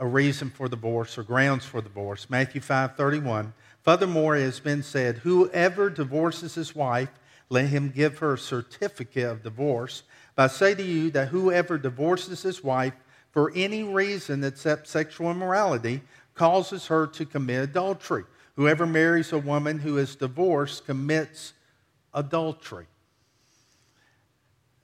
a 0.00 0.06
reason 0.06 0.48
for 0.48 0.66
divorce 0.66 1.18
or 1.18 1.22
grounds 1.22 1.66
for 1.66 1.82
divorce. 1.82 2.28
Matthew 2.30 2.62
5 2.62 2.96
31. 2.96 3.52
Furthermore, 3.82 4.34
it 4.34 4.42
has 4.42 4.58
been 4.58 4.82
said, 4.82 5.18
Whoever 5.18 5.90
divorces 5.90 6.54
his 6.54 6.74
wife, 6.74 7.10
let 7.50 7.66
him 7.66 7.90
give 7.90 8.18
her 8.18 8.34
a 8.34 8.38
certificate 8.38 9.26
of 9.26 9.42
divorce. 9.42 10.02
But 10.34 10.44
I 10.44 10.46
say 10.54 10.74
to 10.74 10.82
you 10.82 11.10
that 11.10 11.28
whoever 11.28 11.76
divorces 11.76 12.42
his 12.42 12.64
wife 12.64 12.94
for 13.30 13.52
any 13.54 13.82
reason 13.82 14.42
except 14.42 14.88
sexual 14.88 15.30
immorality 15.30 16.00
causes 16.34 16.86
her 16.86 17.06
to 17.08 17.26
commit 17.26 17.62
adultery. 17.62 18.24
Whoever 18.56 18.86
marries 18.86 19.32
a 19.32 19.38
woman 19.38 19.78
who 19.78 19.98
is 19.98 20.16
divorced 20.16 20.86
commits 20.86 21.52
adultery. 22.14 22.86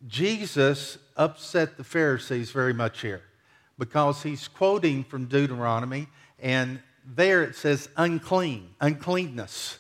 Jesus 0.07 0.99
upset 1.17 1.77
the 1.77 1.85
Pharisees 1.85 2.51
very 2.51 2.75
much 2.75 3.01
here 3.01 3.23
because 3.79 4.23
he's 4.23 4.49
quoting 4.49 5.05
from 5.05 5.27
Deuteronomy, 5.27 6.09
and 6.39 6.81
there 7.05 7.43
it 7.43 7.55
says 7.55 7.89
unclean, 7.97 8.75
uncleanness 8.81 9.79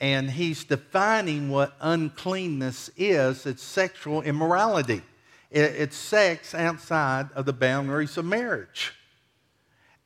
and 0.00 0.30
he's 0.30 0.64
defining 0.64 1.48
what 1.48 1.74
uncleanness 1.80 2.90
is 2.96 3.46
it's 3.46 3.62
sexual 3.62 4.22
immorality, 4.22 5.02
it's 5.50 5.96
sex 5.96 6.54
outside 6.54 7.28
of 7.34 7.46
the 7.46 7.52
boundaries 7.52 8.16
of 8.16 8.24
marriage. 8.24 8.92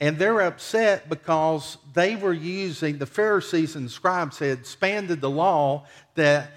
And 0.01 0.19
they're 0.19 0.41
upset 0.41 1.09
because 1.09 1.79
they 1.95 2.17
were 2.17 2.33
using, 2.33 2.99
the 2.99 3.07
Pharisees 3.07 3.77
and 3.77 3.89
scribes 3.91 4.39
had 4.39 4.59
expanded 4.59 5.21
the 5.21 5.31
law 5.31 5.87
that 6.15 6.51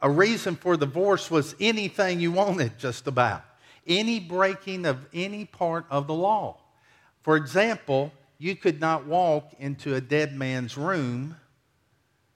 a 0.00 0.08
reason 0.08 0.54
for 0.54 0.76
divorce 0.76 1.30
was 1.30 1.56
anything 1.58 2.20
you 2.20 2.30
wanted, 2.30 2.78
just 2.78 3.08
about. 3.08 3.42
Any 3.88 4.20
breaking 4.20 4.84
of 4.84 5.06
any 5.12 5.46
part 5.46 5.86
of 5.90 6.06
the 6.06 6.14
law. 6.14 6.58
For 7.22 7.36
example, 7.36 8.12
you 8.38 8.54
could 8.54 8.80
not 8.80 9.06
walk 9.06 9.52
into 9.58 9.94
a 9.94 10.00
dead 10.00 10.34
man's 10.34 10.76
room 10.76 11.36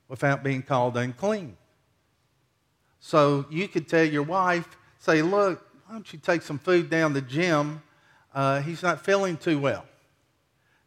without 0.08 0.42
being 0.42 0.62
called 0.62 0.96
unclean. 0.96 1.56
So 3.00 3.46
you 3.50 3.68
could 3.68 3.88
tell 3.88 4.04
your 4.04 4.22
wife, 4.22 4.76
say, 4.98 5.22
look, 5.22 5.66
why 5.86 5.94
don't 5.94 6.12
you 6.12 6.18
take 6.18 6.42
some 6.42 6.58
food 6.58 6.88
down 6.88 7.14
to 7.14 7.20
Jim? 7.20 7.82
Uh, 8.34 8.60
he's 8.60 8.82
not 8.82 9.04
feeling 9.04 9.36
too 9.36 9.58
well. 9.58 9.84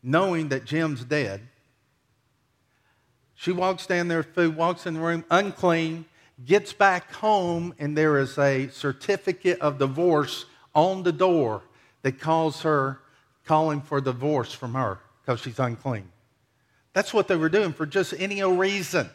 Knowing 0.01 0.49
that 0.49 0.65
Jim's 0.65 1.03
dead. 1.03 1.41
She 3.35 3.51
walks 3.51 3.85
down 3.85 4.07
there, 4.07 4.23
food, 4.23 4.55
walks 4.55 4.85
in 4.85 4.93
the 4.95 4.99
room, 4.99 5.25
unclean, 5.29 6.05
gets 6.45 6.73
back 6.73 7.13
home, 7.13 7.73
and 7.79 7.97
there 7.97 8.17
is 8.17 8.37
a 8.37 8.69
certificate 8.69 9.59
of 9.59 9.77
divorce 9.77 10.45
on 10.75 11.03
the 11.03 11.11
door 11.11 11.63
that 12.03 12.19
calls 12.19 12.61
her, 12.61 12.99
calling 13.45 13.81
for 13.81 14.01
divorce 14.01 14.53
from 14.53 14.73
her 14.73 14.99
because 15.21 15.39
she's 15.39 15.57
unclean. 15.57 16.11
That's 16.93 17.13
what 17.13 17.27
they 17.27 17.35
were 17.35 17.49
doing 17.49 17.73
for 17.73 17.85
just 17.85 18.13
any 18.17 18.41
old 18.41 18.59
reason. 18.59 19.09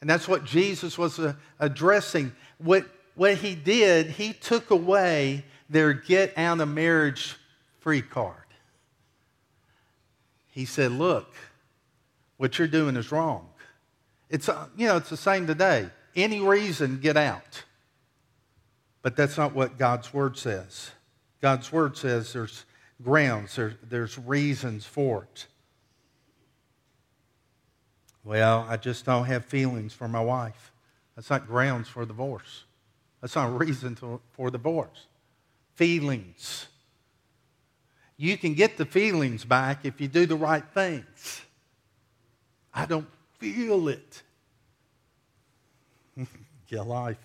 And 0.00 0.10
that's 0.10 0.28
what 0.28 0.44
Jesus 0.44 0.98
was 0.98 1.18
uh, 1.18 1.34
addressing. 1.58 2.32
What, 2.58 2.86
what 3.14 3.36
he 3.36 3.54
did, 3.54 4.08
he 4.08 4.32
took 4.32 4.70
away 4.70 5.44
their 5.70 5.94
get 5.94 6.36
out 6.36 6.60
of 6.60 6.68
marriage 6.68 7.36
free 7.80 8.02
card. 8.02 8.36
He 10.50 10.66
said, 10.66 10.92
Look, 10.92 11.34
what 12.36 12.58
you're 12.58 12.68
doing 12.68 12.96
is 12.96 13.10
wrong. 13.10 13.48
It's, 14.30 14.48
uh, 14.48 14.66
you 14.76 14.86
know, 14.86 14.96
it's 14.96 15.10
the 15.10 15.16
same 15.16 15.46
today. 15.46 15.88
Any 16.14 16.40
reason, 16.40 17.00
get 17.00 17.16
out. 17.16 17.64
But 19.04 19.16
that's 19.16 19.36
not 19.36 19.54
what 19.54 19.76
God's 19.76 20.14
word 20.14 20.38
says. 20.38 20.90
God's 21.42 21.70
word 21.70 21.94
says 21.94 22.32
there's 22.32 22.64
grounds, 23.02 23.54
there, 23.54 23.74
there's 23.82 24.18
reasons 24.18 24.86
for 24.86 25.24
it. 25.24 25.46
Well, 28.24 28.66
I 28.66 28.78
just 28.78 29.04
don't 29.04 29.26
have 29.26 29.44
feelings 29.44 29.92
for 29.92 30.08
my 30.08 30.22
wife. 30.22 30.72
That's 31.14 31.28
not 31.28 31.46
grounds 31.46 31.86
for 31.86 32.06
divorce. 32.06 32.64
That's 33.20 33.36
not 33.36 33.50
a 33.50 33.52
reason 33.52 33.94
to, 33.96 34.22
for 34.32 34.50
divorce. 34.50 35.06
Feelings. 35.74 36.66
You 38.16 38.38
can 38.38 38.54
get 38.54 38.78
the 38.78 38.86
feelings 38.86 39.44
back 39.44 39.84
if 39.84 40.00
you 40.00 40.08
do 40.08 40.24
the 40.24 40.36
right 40.36 40.64
things. 40.72 41.42
I 42.72 42.86
don't 42.86 43.08
feel 43.38 43.88
it. 43.88 44.22
Get 46.66 46.86
life. 46.86 47.18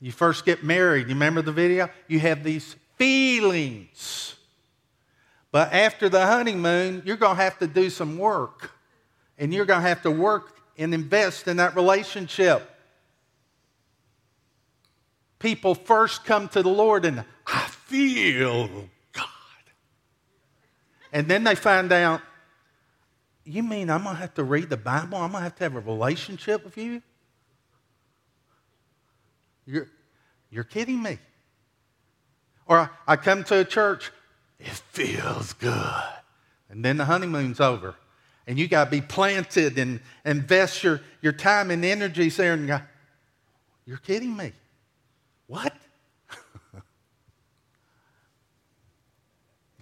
You 0.00 0.12
first 0.12 0.44
get 0.44 0.62
married, 0.62 1.08
you 1.08 1.14
remember 1.14 1.42
the 1.42 1.52
video? 1.52 1.88
You 2.08 2.20
have 2.20 2.44
these 2.44 2.76
feelings. 2.96 4.34
But 5.50 5.72
after 5.72 6.08
the 6.08 6.26
honeymoon, 6.26 7.02
you're 7.04 7.16
going 7.16 7.36
to 7.36 7.42
have 7.42 7.58
to 7.60 7.66
do 7.66 7.88
some 7.88 8.18
work. 8.18 8.72
And 9.38 9.54
you're 9.54 9.66
going 9.66 9.82
to 9.82 9.88
have 9.88 10.02
to 10.02 10.10
work 10.10 10.56
and 10.76 10.92
invest 10.92 11.48
in 11.48 11.58
that 11.58 11.76
relationship. 11.76 12.70
People 15.38 15.74
first 15.74 16.24
come 16.24 16.48
to 16.48 16.62
the 16.62 16.68
Lord 16.68 17.04
and 17.04 17.24
I 17.46 17.66
feel 17.68 18.68
God. 19.12 19.26
And 21.12 21.28
then 21.28 21.44
they 21.44 21.54
find 21.54 21.92
out, 21.92 22.20
you 23.44 23.62
mean 23.62 23.90
I'm 23.90 24.04
going 24.04 24.16
to 24.16 24.20
have 24.20 24.34
to 24.34 24.44
read 24.44 24.70
the 24.70 24.76
Bible? 24.76 25.18
I'm 25.18 25.30
going 25.30 25.40
to 25.40 25.44
have 25.44 25.56
to 25.56 25.64
have 25.64 25.76
a 25.76 25.80
relationship 25.80 26.64
with 26.64 26.76
you? 26.78 27.02
You're, 29.66 29.88
you're 30.50 30.64
kidding 30.64 31.02
me. 31.02 31.18
Or 32.66 32.90
I 33.06 33.16
come 33.16 33.44
to 33.44 33.60
a 33.60 33.64
church, 33.64 34.10
it 34.58 34.68
feels 34.68 35.52
good. 35.54 36.02
And 36.70 36.84
then 36.84 36.96
the 36.96 37.04
honeymoon's 37.04 37.60
over. 37.60 37.94
And 38.46 38.58
you 38.58 38.68
got 38.68 38.84
to 38.86 38.90
be 38.90 39.00
planted 39.00 39.78
and 39.78 40.00
invest 40.24 40.82
your, 40.82 41.00
your 41.22 41.32
time 41.32 41.70
and 41.70 41.84
energies 41.84 42.36
there. 42.36 42.52
And 42.54 42.82
you're 43.86 43.98
kidding 43.98 44.36
me. 44.36 44.52
What? 45.46 45.72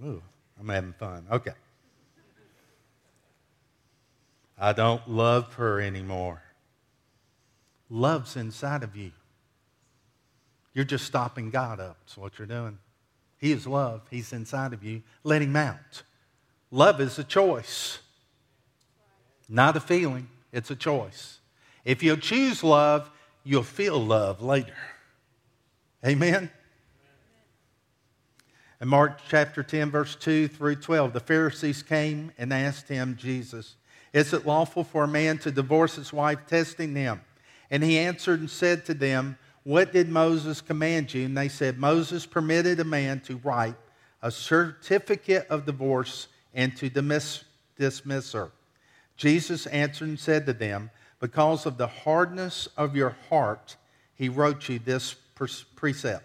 Ooh, 0.04 0.22
I'm 0.58 0.68
having 0.68 0.92
fun. 0.92 1.26
Okay. 1.30 1.52
I 4.58 4.72
don't 4.72 5.08
love 5.08 5.54
her 5.54 5.80
anymore. 5.80 6.42
Love's 7.90 8.36
inside 8.36 8.82
of 8.84 8.94
you. 8.96 9.12
You're 10.74 10.84
just 10.84 11.04
stopping 11.04 11.50
God 11.50 11.80
up. 11.80 11.98
That's 12.00 12.16
what 12.16 12.38
you're 12.38 12.46
doing. 12.46 12.78
He 13.38 13.52
is 13.52 13.66
love. 13.66 14.02
He's 14.10 14.32
inside 14.32 14.72
of 14.72 14.82
you. 14.84 15.02
Let 15.24 15.42
him 15.42 15.56
out. 15.56 16.02
Love 16.70 17.00
is 17.00 17.18
a 17.18 17.24
choice, 17.24 17.98
not 19.48 19.76
a 19.76 19.80
feeling. 19.80 20.28
It's 20.52 20.70
a 20.70 20.76
choice. 20.76 21.38
If 21.84 22.02
you 22.02 22.16
choose 22.16 22.62
love, 22.62 23.10
you'll 23.44 23.62
feel 23.62 24.02
love 24.02 24.42
later. 24.42 24.76
Amen? 26.06 26.50
In 28.80 28.88
Mark 28.88 29.20
chapter 29.28 29.62
10, 29.62 29.90
verse 29.90 30.16
2 30.16 30.48
through 30.48 30.76
12, 30.76 31.12
the 31.12 31.20
Pharisees 31.20 31.82
came 31.82 32.32
and 32.38 32.52
asked 32.52 32.88
him, 32.88 33.16
Jesus, 33.16 33.76
Is 34.12 34.32
it 34.32 34.46
lawful 34.46 34.82
for 34.82 35.04
a 35.04 35.08
man 35.08 35.38
to 35.38 35.50
divorce 35.50 35.96
his 35.96 36.12
wife, 36.12 36.46
testing 36.48 36.94
them? 36.94 37.20
And 37.70 37.82
he 37.82 37.98
answered 37.98 38.40
and 38.40 38.50
said 38.50 38.84
to 38.86 38.94
them, 38.94 39.38
What 39.64 39.92
did 39.92 40.08
Moses 40.08 40.60
command 40.60 41.14
you? 41.14 41.24
And 41.24 41.36
they 41.36 41.48
said, 41.48 41.78
Moses 41.78 42.26
permitted 42.26 42.80
a 42.80 42.84
man 42.84 43.20
to 43.20 43.36
write 43.36 43.76
a 44.20 44.30
certificate 44.30 45.46
of 45.48 45.66
divorce 45.66 46.28
and 46.54 46.76
to 46.76 46.88
dismiss, 46.88 47.44
her. 48.32 48.50
Jesus 49.16 49.66
answered 49.66 50.08
and 50.08 50.18
said 50.18 50.46
to 50.46 50.52
them, 50.52 50.90
Because 51.20 51.66
of 51.66 51.76
the 51.76 51.86
hardness 51.86 52.68
of 52.76 52.96
your 52.96 53.16
heart, 53.28 53.76
he 54.14 54.28
wrote 54.28 54.68
you 54.68 54.78
this 54.78 55.14
precept. 55.74 56.24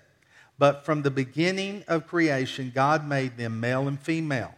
But 0.60 0.86
from 0.86 1.02
the 1.02 1.12
beginning 1.12 1.84
of 1.88 2.08
creation, 2.08 2.72
God 2.74 3.08
made 3.08 3.38
them 3.38 3.60
male 3.60 3.88
and 3.88 4.00
female. 4.00 4.54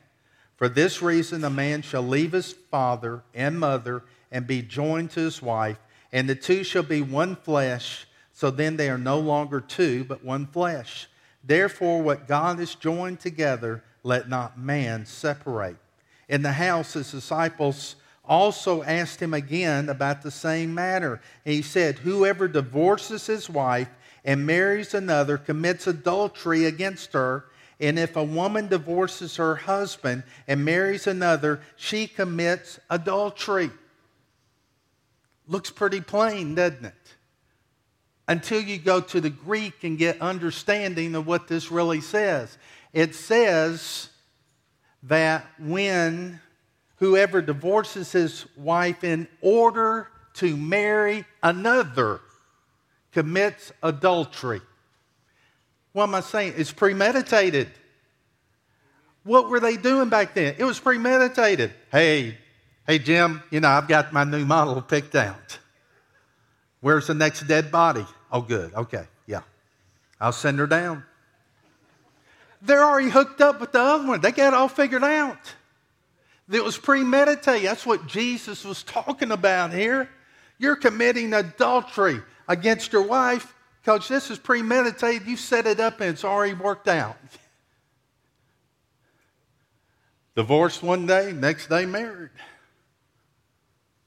For 0.55 0.69
this 0.69 1.01
reason, 1.01 1.43
a 1.43 1.49
man 1.49 1.81
shall 1.81 2.01
leave 2.01 2.31
his 2.31 2.53
father 2.53 3.23
and 3.33 3.59
mother 3.59 4.03
and 4.31 4.47
be 4.47 4.61
joined 4.61 5.11
to 5.11 5.21
his 5.21 5.41
wife, 5.41 5.77
and 6.11 6.27
the 6.27 6.35
two 6.35 6.63
shall 6.63 6.83
be 6.83 7.01
one 7.01 7.35
flesh. 7.35 8.05
So 8.39 8.49
then 8.49 8.77
they 8.77 8.89
are 8.89 8.97
no 8.97 9.19
longer 9.19 9.59
two, 9.59 10.05
but 10.05 10.23
one 10.23 10.45
flesh. 10.45 11.09
Therefore, 11.43 12.01
what 12.01 12.25
God 12.25 12.59
has 12.59 12.73
joined 12.73 13.19
together, 13.19 13.83
let 14.01 14.29
not 14.29 14.57
man 14.57 15.05
separate. 15.05 15.75
In 16.29 16.41
the 16.41 16.53
house, 16.53 16.93
his 16.93 17.11
disciples 17.11 17.97
also 18.23 18.81
asked 18.83 19.21
him 19.21 19.33
again 19.33 19.89
about 19.89 20.21
the 20.21 20.31
same 20.31 20.73
matter. 20.73 21.19
And 21.43 21.53
he 21.53 21.61
said, 21.61 21.97
Whoever 21.97 22.47
divorces 22.47 23.27
his 23.27 23.49
wife 23.49 23.89
and 24.23 24.45
marries 24.45 24.93
another 24.93 25.37
commits 25.37 25.85
adultery 25.85 26.63
against 26.63 27.11
her. 27.11 27.43
And 27.77 27.99
if 27.99 28.15
a 28.15 28.23
woman 28.23 28.69
divorces 28.69 29.35
her 29.35 29.57
husband 29.57 30.23
and 30.47 30.63
marries 30.63 31.07
another, 31.07 31.59
she 31.75 32.07
commits 32.07 32.79
adultery. 32.89 33.69
Looks 35.45 35.71
pretty 35.71 35.99
plain, 35.99 36.55
doesn't 36.55 36.85
it? 36.85 37.15
Until 38.29 38.61
you 38.61 38.77
go 38.77 39.01
to 39.01 39.19
the 39.19 39.31
Greek 39.31 39.83
and 39.83 39.97
get 39.97 40.21
understanding 40.21 41.15
of 41.15 41.25
what 41.25 41.47
this 41.47 41.71
really 41.71 41.99
says. 41.99 42.57
It 42.93 43.15
says 43.15 44.09
that 45.03 45.47
when 45.57 46.39
whoever 46.97 47.41
divorces 47.41 48.11
his 48.11 48.45
wife 48.55 49.03
in 49.03 49.27
order 49.41 50.09
to 50.35 50.55
marry 50.55 51.25
another 51.41 52.21
commits 53.11 53.71
adultery. 53.81 54.61
What 55.93 56.03
am 56.03 56.13
I 56.13 56.21
saying? 56.21 56.53
It's 56.55 56.71
premeditated. 56.71 57.69
What 59.23 59.49
were 59.49 59.59
they 59.59 59.75
doing 59.75 60.09
back 60.09 60.35
then? 60.35 60.53
It 60.59 60.65
was 60.65 60.79
premeditated. 60.79 61.73
Hey, 61.91 62.37
hey, 62.85 62.99
Jim, 62.99 63.41
you 63.49 63.59
know, 63.59 63.69
I've 63.69 63.87
got 63.87 64.13
my 64.13 64.23
new 64.23 64.45
model 64.45 64.81
picked 64.83 65.15
out. 65.15 65.57
Where's 66.79 67.07
the 67.07 67.15
next 67.15 67.47
dead 67.47 67.71
body? 67.71 68.05
Oh, 68.31 68.41
good. 68.41 68.73
Okay, 68.73 69.05
yeah. 69.25 69.41
I'll 70.19 70.31
send 70.31 70.59
her 70.59 70.67
down. 70.67 71.03
They're 72.61 72.83
already 72.83 73.09
hooked 73.09 73.41
up 73.41 73.59
with 73.61 73.71
the 73.71 73.79
other 73.79 74.07
one. 74.07 74.21
They 74.21 74.31
got 74.31 74.53
it 74.53 74.53
all 74.53 74.67
figured 74.67 75.03
out. 75.03 75.55
It 76.51 76.63
was 76.63 76.77
premeditated. 76.77 77.67
That's 77.67 77.85
what 77.85 78.07
Jesus 78.07 78.65
was 78.65 78.83
talking 78.83 79.31
about 79.31 79.71
here. 79.71 80.09
You're 80.57 80.75
committing 80.75 81.33
adultery 81.33 82.21
against 82.47 82.91
your 82.91 83.03
wife 83.03 83.53
because 83.81 84.07
this 84.07 84.29
is 84.29 84.37
premeditated. 84.37 85.27
You 85.27 85.37
set 85.37 85.67
it 85.67 85.79
up 85.79 86.01
and 86.01 86.09
it's 86.09 86.25
already 86.25 86.53
worked 86.53 86.87
out. 86.87 87.17
Divorced 90.35 90.83
one 90.83 91.05
day, 91.05 91.33
next 91.33 91.67
day 91.67 91.85
married. 91.85 92.31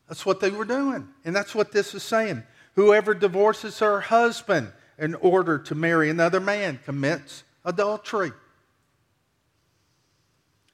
That's 0.08 0.26
what 0.26 0.40
they 0.40 0.50
were 0.50 0.64
doing. 0.64 1.08
And 1.24 1.34
that's 1.34 1.54
what 1.54 1.72
this 1.72 1.94
is 1.94 2.02
saying. 2.02 2.42
Whoever 2.74 3.14
divorces 3.14 3.78
her 3.80 4.00
husband 4.00 4.72
in 4.98 5.14
order 5.16 5.58
to 5.58 5.74
marry 5.74 6.08
another 6.08 6.40
man 6.40 6.80
commits 6.84 7.44
adultery. 7.64 8.32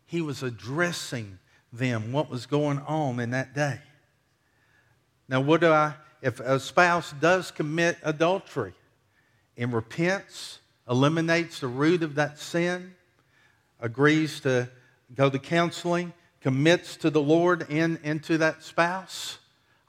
He 0.06 0.20
was 0.20 0.42
addressing 0.42 1.38
them 1.72 2.12
what 2.12 2.30
was 2.30 2.46
going 2.46 2.78
on 2.80 3.20
in 3.20 3.30
that 3.30 3.54
day. 3.54 3.80
Now, 5.28 5.40
what 5.40 5.60
do 5.60 5.70
I, 5.70 5.94
if 6.22 6.40
a 6.40 6.58
spouse 6.58 7.12
does 7.20 7.50
commit 7.50 7.98
adultery 8.02 8.72
and 9.56 9.72
repents, 9.72 10.60
eliminates 10.88 11.60
the 11.60 11.68
root 11.68 12.02
of 12.02 12.14
that 12.14 12.38
sin, 12.38 12.94
agrees 13.80 14.40
to 14.40 14.70
go 15.14 15.28
to 15.28 15.38
counseling, 15.38 16.12
commits 16.40 16.96
to 16.96 17.10
the 17.10 17.20
Lord 17.20 17.66
and 17.68 18.22
to 18.24 18.38
that 18.38 18.62
spouse, 18.62 19.38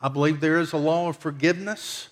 I 0.01 0.07
believe 0.07 0.39
there 0.39 0.59
is 0.59 0.73
a 0.73 0.77
law 0.77 1.09
of 1.09 1.17
forgiveness 1.17 2.09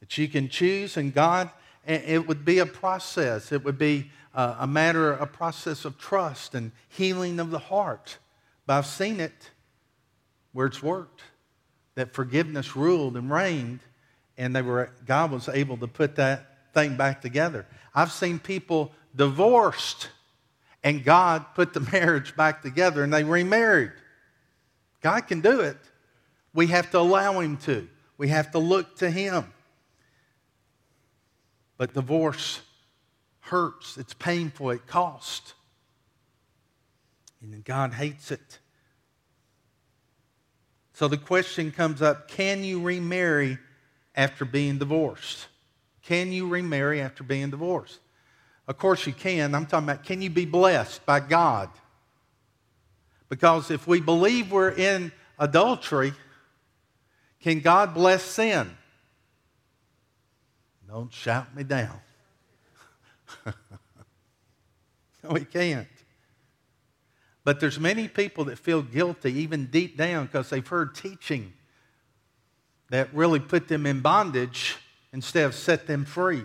that 0.00 0.16
you 0.16 0.28
can 0.28 0.48
choose, 0.48 0.96
and 0.96 1.12
God, 1.12 1.50
it 1.86 2.26
would 2.26 2.44
be 2.44 2.58
a 2.58 2.66
process. 2.66 3.52
It 3.52 3.64
would 3.64 3.78
be 3.78 4.10
a 4.34 4.66
matter, 4.66 5.12
a 5.12 5.26
process 5.26 5.84
of 5.84 5.98
trust 5.98 6.54
and 6.54 6.72
healing 6.88 7.40
of 7.40 7.50
the 7.50 7.58
heart. 7.58 8.18
But 8.66 8.78
I've 8.78 8.86
seen 8.86 9.20
it 9.20 9.50
where 10.52 10.66
it's 10.66 10.82
worked, 10.82 11.22
that 11.94 12.14
forgiveness 12.14 12.76
ruled 12.76 13.16
and 13.16 13.30
reigned, 13.30 13.80
and 14.38 14.54
they 14.54 14.62
were, 14.62 14.90
God 15.06 15.30
was 15.30 15.48
able 15.48 15.76
to 15.78 15.86
put 15.86 16.16
that 16.16 16.72
thing 16.74 16.96
back 16.96 17.20
together. 17.20 17.66
I've 17.94 18.12
seen 18.12 18.38
people 18.38 18.92
divorced, 19.14 20.08
and 20.82 21.04
God 21.04 21.46
put 21.54 21.72
the 21.72 21.80
marriage 21.92 22.36
back 22.36 22.62
together, 22.62 23.02
and 23.02 23.12
they 23.12 23.24
remarried. 23.24 23.92
God 25.00 25.22
can 25.22 25.40
do 25.40 25.60
it. 25.60 25.76
We 26.56 26.68
have 26.68 26.90
to 26.92 26.98
allow 26.98 27.40
Him 27.40 27.58
to. 27.58 27.86
We 28.16 28.28
have 28.28 28.50
to 28.52 28.58
look 28.58 28.96
to 28.96 29.10
Him. 29.10 29.52
But 31.76 31.92
divorce 31.92 32.62
hurts, 33.40 33.98
it's 33.98 34.14
painful, 34.14 34.70
it 34.70 34.86
costs. 34.86 35.52
And 37.42 37.62
God 37.62 37.92
hates 37.92 38.30
it. 38.30 38.58
So 40.94 41.08
the 41.08 41.18
question 41.18 41.70
comes 41.70 42.00
up 42.00 42.26
can 42.26 42.64
you 42.64 42.80
remarry 42.80 43.58
after 44.14 44.46
being 44.46 44.78
divorced? 44.78 45.48
Can 46.02 46.32
you 46.32 46.48
remarry 46.48 47.02
after 47.02 47.22
being 47.22 47.50
divorced? 47.50 48.00
Of 48.66 48.78
course 48.78 49.06
you 49.06 49.12
can. 49.12 49.54
I'm 49.54 49.66
talking 49.66 49.90
about 49.90 50.04
can 50.04 50.22
you 50.22 50.30
be 50.30 50.46
blessed 50.46 51.04
by 51.04 51.20
God? 51.20 51.68
Because 53.28 53.70
if 53.70 53.86
we 53.86 54.00
believe 54.00 54.50
we're 54.50 54.70
in 54.70 55.12
adultery, 55.38 56.14
can 57.46 57.60
God 57.60 57.94
bless 57.94 58.24
sin? 58.24 58.76
Don't 60.88 61.12
shout 61.12 61.54
me 61.54 61.62
down. 61.62 62.00
no, 65.22 65.34
he 65.34 65.44
can't. 65.44 65.86
But 67.44 67.60
there's 67.60 67.78
many 67.78 68.08
people 68.08 68.46
that 68.46 68.58
feel 68.58 68.82
guilty 68.82 69.32
even 69.34 69.66
deep 69.66 69.96
down 69.96 70.26
because 70.26 70.50
they've 70.50 70.66
heard 70.66 70.96
teaching 70.96 71.52
that 72.90 73.14
really 73.14 73.38
put 73.38 73.68
them 73.68 73.86
in 73.86 74.00
bondage 74.00 74.78
instead 75.12 75.44
of 75.44 75.54
set 75.54 75.86
them 75.86 76.04
free. 76.04 76.42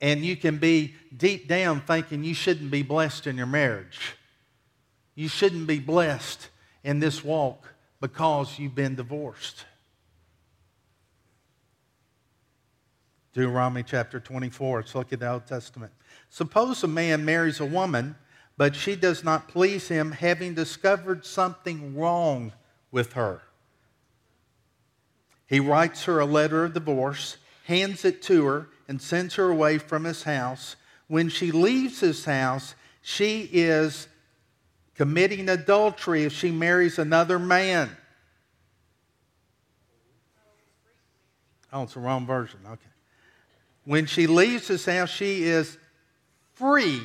And 0.00 0.24
you 0.24 0.34
can 0.34 0.58
be 0.58 0.96
deep 1.16 1.46
down 1.46 1.82
thinking 1.82 2.24
you 2.24 2.34
shouldn't 2.34 2.72
be 2.72 2.82
blessed 2.82 3.28
in 3.28 3.36
your 3.36 3.46
marriage. 3.46 4.16
You 5.14 5.28
shouldn't 5.28 5.68
be 5.68 5.78
blessed 5.78 6.48
in 6.82 6.98
this 6.98 7.22
walk 7.22 7.75
because 8.00 8.58
you've 8.58 8.74
been 8.74 8.94
divorced. 8.94 9.64
Deuteronomy 13.32 13.82
chapter 13.82 14.18
24. 14.18 14.80
Let's 14.80 14.94
look 14.94 15.12
at 15.12 15.20
the 15.20 15.30
Old 15.30 15.46
Testament. 15.46 15.92
Suppose 16.30 16.82
a 16.82 16.88
man 16.88 17.24
marries 17.24 17.60
a 17.60 17.66
woman, 17.66 18.16
but 18.56 18.74
she 18.74 18.96
does 18.96 19.22
not 19.22 19.48
please 19.48 19.88
him, 19.88 20.12
having 20.12 20.54
discovered 20.54 21.26
something 21.26 21.94
wrong 21.96 22.52
with 22.90 23.12
her. 23.12 23.42
He 25.46 25.60
writes 25.60 26.04
her 26.04 26.18
a 26.18 26.24
letter 26.24 26.64
of 26.64 26.72
divorce, 26.72 27.36
hands 27.64 28.04
it 28.04 28.22
to 28.22 28.46
her, 28.46 28.68
and 28.88 29.02
sends 29.02 29.34
her 29.34 29.50
away 29.50 29.78
from 29.78 30.04
his 30.04 30.22
house. 30.22 30.76
When 31.06 31.28
she 31.28 31.52
leaves 31.52 32.00
his 32.00 32.24
house, 32.24 32.74
she 33.02 33.48
is 33.52 34.08
committing 34.96 35.48
adultery 35.48 36.24
if 36.24 36.32
she 36.32 36.50
marries 36.50 36.98
another 36.98 37.38
man. 37.38 37.90
Oh, 41.72 41.82
it's 41.82 41.94
the 41.94 42.00
wrong 42.00 42.26
version. 42.26 42.60
Okay 42.66 42.90
when 43.86 44.04
she 44.04 44.26
leaves 44.26 44.68
his 44.68 44.84
house, 44.84 45.08
she 45.08 45.44
is 45.44 45.78
free, 46.54 47.00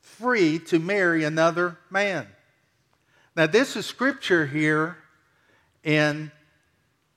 free 0.00 0.58
to 0.60 0.78
marry 0.78 1.24
another 1.24 1.76
man. 1.90 2.26
Now, 3.36 3.46
this 3.46 3.76
is 3.76 3.84
scripture 3.84 4.46
here, 4.46 4.96
and 5.84 6.30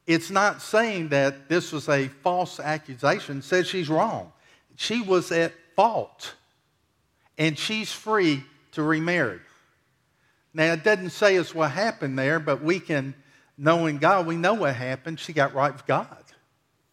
it's 0.08 0.32
not 0.32 0.62
saying 0.62 1.10
that 1.10 1.48
this 1.48 1.72
was 1.72 1.88
a 1.90 2.08
false 2.08 2.60
accusation. 2.60 3.38
It 3.38 3.44
says 3.44 3.68
she's 3.68 3.88
wrong. 3.88 4.34
She 4.76 5.02
was 5.02 5.32
at 5.32 5.54
fault, 5.76 6.34
and 7.38 7.58
she's 7.58 7.92
free 7.92 8.44
to 8.72 8.82
remarry. 8.82 9.40
Now, 10.54 10.74
it 10.74 10.84
doesn't 10.84 11.12
say 11.12 11.38
us 11.38 11.56
what 11.56 11.72
happened 11.72 12.20
there, 12.20 12.40
but 12.40 12.62
we 12.62 12.80
can, 12.80 13.14
knowing 13.58 13.98
God, 13.98 14.28
we 14.28 14.36
know 14.36 14.54
what 14.54 14.76
happened. 14.76 15.20
She 15.20 15.34
got 15.34 15.54
right 15.54 15.72
with 15.72 15.86
God. 15.86 16.24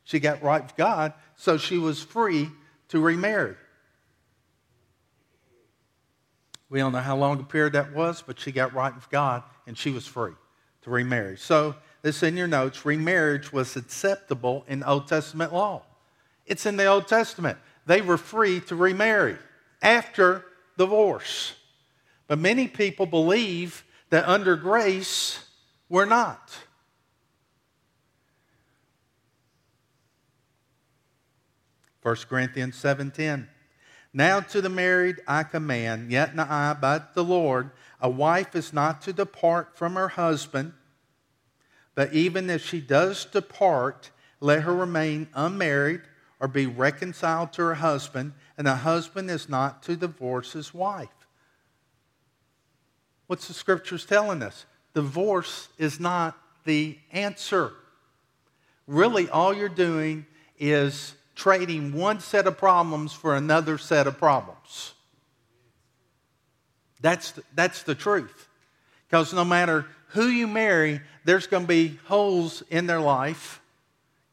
She 0.04 0.20
got 0.20 0.42
right 0.42 0.62
with 0.62 0.76
God, 0.76 1.12
so 1.36 1.58
she 1.58 1.76
was 1.76 2.02
free 2.02 2.48
to 2.88 3.00
remarry. 3.00 3.56
We 6.70 6.78
don't 6.78 6.92
know 6.92 7.00
how 7.00 7.16
long 7.16 7.40
a 7.40 7.44
period 7.44 7.72
that 7.74 7.94
was, 7.94 8.22
but 8.22 8.38
she 8.38 8.52
got 8.52 8.74
right 8.74 8.94
with 8.94 9.08
God 9.10 9.42
and 9.66 9.76
she 9.76 9.90
was 9.90 10.06
free 10.06 10.32
to 10.82 10.90
remarry. 10.90 11.36
So, 11.36 11.74
this 12.02 12.22
in 12.22 12.36
your 12.36 12.46
notes 12.46 12.84
remarriage 12.84 13.52
was 13.52 13.76
acceptable 13.76 14.64
in 14.68 14.84
Old 14.84 15.08
Testament 15.08 15.52
law. 15.52 15.82
It's 16.46 16.64
in 16.64 16.76
the 16.76 16.86
Old 16.86 17.08
Testament. 17.08 17.58
They 17.86 18.00
were 18.00 18.16
free 18.16 18.60
to 18.60 18.76
remarry 18.76 19.36
after 19.82 20.44
divorce. 20.76 21.54
But 22.28 22.38
many 22.38 22.68
people 22.68 23.06
believe 23.06 23.84
that 24.10 24.28
under 24.28 24.54
grace, 24.54 25.44
we're 25.88 26.04
not. 26.04 26.56
1 32.02 32.16
Corinthians 32.28 32.76
7:10. 32.76 33.48
Now 34.12 34.40
to 34.40 34.60
the 34.60 34.68
married 34.68 35.20
I 35.26 35.42
command, 35.42 36.10
yet 36.10 36.34
not 36.34 36.50
I, 36.50 36.74
but 36.74 37.14
the 37.14 37.24
Lord, 37.24 37.70
a 38.00 38.08
wife 38.08 38.54
is 38.54 38.72
not 38.72 39.02
to 39.02 39.12
depart 39.12 39.76
from 39.76 39.94
her 39.94 40.08
husband, 40.08 40.72
but 41.94 42.12
even 42.12 42.48
if 42.48 42.64
she 42.64 42.80
does 42.80 43.24
depart, 43.24 44.10
let 44.40 44.62
her 44.62 44.74
remain 44.74 45.28
unmarried 45.34 46.02
or 46.40 46.48
be 46.48 46.66
reconciled 46.66 47.52
to 47.54 47.62
her 47.62 47.74
husband, 47.74 48.32
and 48.56 48.66
the 48.66 48.76
husband 48.76 49.30
is 49.30 49.48
not 49.48 49.82
to 49.82 49.96
divorce 49.96 50.52
his 50.52 50.72
wife. 50.72 51.17
What's 53.28 53.46
the 53.46 53.54
scriptures 53.54 54.04
telling 54.04 54.42
us? 54.42 54.66
Divorce 54.94 55.68
is 55.78 56.00
not 56.00 56.36
the 56.64 56.98
answer. 57.12 57.72
Really, 58.88 59.28
all 59.28 59.54
you're 59.54 59.68
doing 59.68 60.26
is 60.58 61.14
trading 61.36 61.92
one 61.92 62.18
set 62.18 62.48
of 62.48 62.58
problems 62.58 63.12
for 63.12 63.36
another 63.36 63.78
set 63.78 64.08
of 64.08 64.18
problems. 64.18 64.94
That's 67.00 67.30
the, 67.32 67.42
that's 67.54 67.84
the 67.84 67.94
truth. 67.94 68.48
Because 69.06 69.32
no 69.32 69.44
matter 69.44 69.86
who 70.08 70.26
you 70.26 70.46
marry, 70.46 71.00
there's 71.24 71.46
going 71.46 71.64
to 71.64 71.68
be 71.68 71.98
holes 72.06 72.62
in 72.70 72.86
their 72.86 73.00
life 73.00 73.60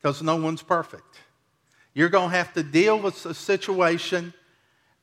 because 0.01 0.21
no 0.21 0.37
one's 0.37 0.63
perfect. 0.63 1.03
You're 1.93 2.09
going 2.09 2.31
to 2.31 2.35
have 2.35 2.53
to 2.53 2.63
deal 2.63 2.97
with 2.97 3.25
a 3.25 3.33
situation. 3.33 4.33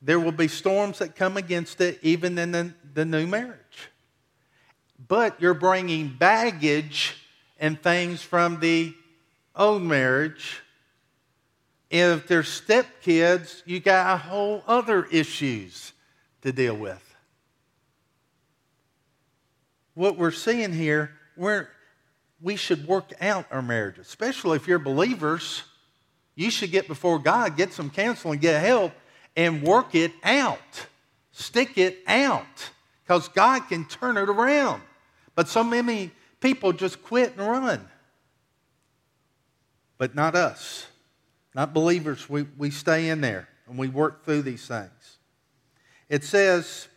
There 0.03 0.21
will 0.21 0.33
be 0.33 0.49
storms 0.49 0.99
that 0.99 1.17
come 1.17 1.37
against 1.37 1.81
it, 1.81 1.99
even 2.03 2.37
in 2.37 2.53
the, 2.53 2.75
the 2.93 3.05
new 3.05 3.27
marriage. 3.27 3.59
But 5.09 5.41
you're 5.41 5.55
bringing 5.55 6.09
baggage 6.09 7.17
and 7.59 7.81
things 7.81 8.21
from 8.21 8.61
the 8.61 8.95
old 9.55 9.83
marriage 9.83 10.63
if 11.93 12.27
they're 12.27 12.43
stepkids, 12.43 13.63
you 13.67 13.79
got 13.79 14.15
a 14.15 14.17
whole 14.17 14.65
other 14.67 15.05
issues 15.05 15.93
to 16.41 16.51
deal 16.51 16.75
with. 16.75 17.03
What 19.93 20.17
we're 20.17 20.31
seeing 20.31 20.73
here, 20.73 21.13
we're, 21.37 21.69
we 22.41 22.57
should 22.57 22.89
work 22.89 23.13
out 23.21 23.45
our 23.51 23.61
marriage, 23.61 23.99
especially 23.99 24.57
if 24.57 24.67
you're 24.67 24.79
believers. 24.79 25.65
You 26.35 26.51
should 26.51 26.71
get 26.71 26.89
before 26.89 27.19
God, 27.19 27.59
get 27.59 27.75
some 27.75 27.91
counseling, 27.91 28.39
get 28.39 28.65
help, 28.65 28.93
and 29.37 29.63
work 29.63 29.95
it 29.95 30.13
out. 30.23 30.87
Stick 31.33 31.79
it 31.79 31.99
out 32.07 32.71
because 33.03 33.29
God 33.29 33.69
can 33.69 33.87
turn 33.87 34.17
it 34.17 34.29
around. 34.29 34.83
But 35.35 35.49
so 35.49 35.65
many 35.65 36.11
people 36.41 36.73
just 36.73 37.03
quit 37.03 37.37
and 37.37 37.47
run. 37.47 37.89
But 39.99 40.15
not 40.15 40.35
us. 40.35 40.87
Not 41.55 41.75
believers, 41.75 42.29
we, 42.29 42.43
we 42.57 42.71
stay 42.71 43.09
in 43.09 43.21
there 43.21 43.49
and 43.69 43.79
we 43.79 43.89
work 43.89 44.25
through 44.25 44.43
these 44.43 44.67
things. 44.67 45.19
It 46.09 46.25
says, 46.25 46.89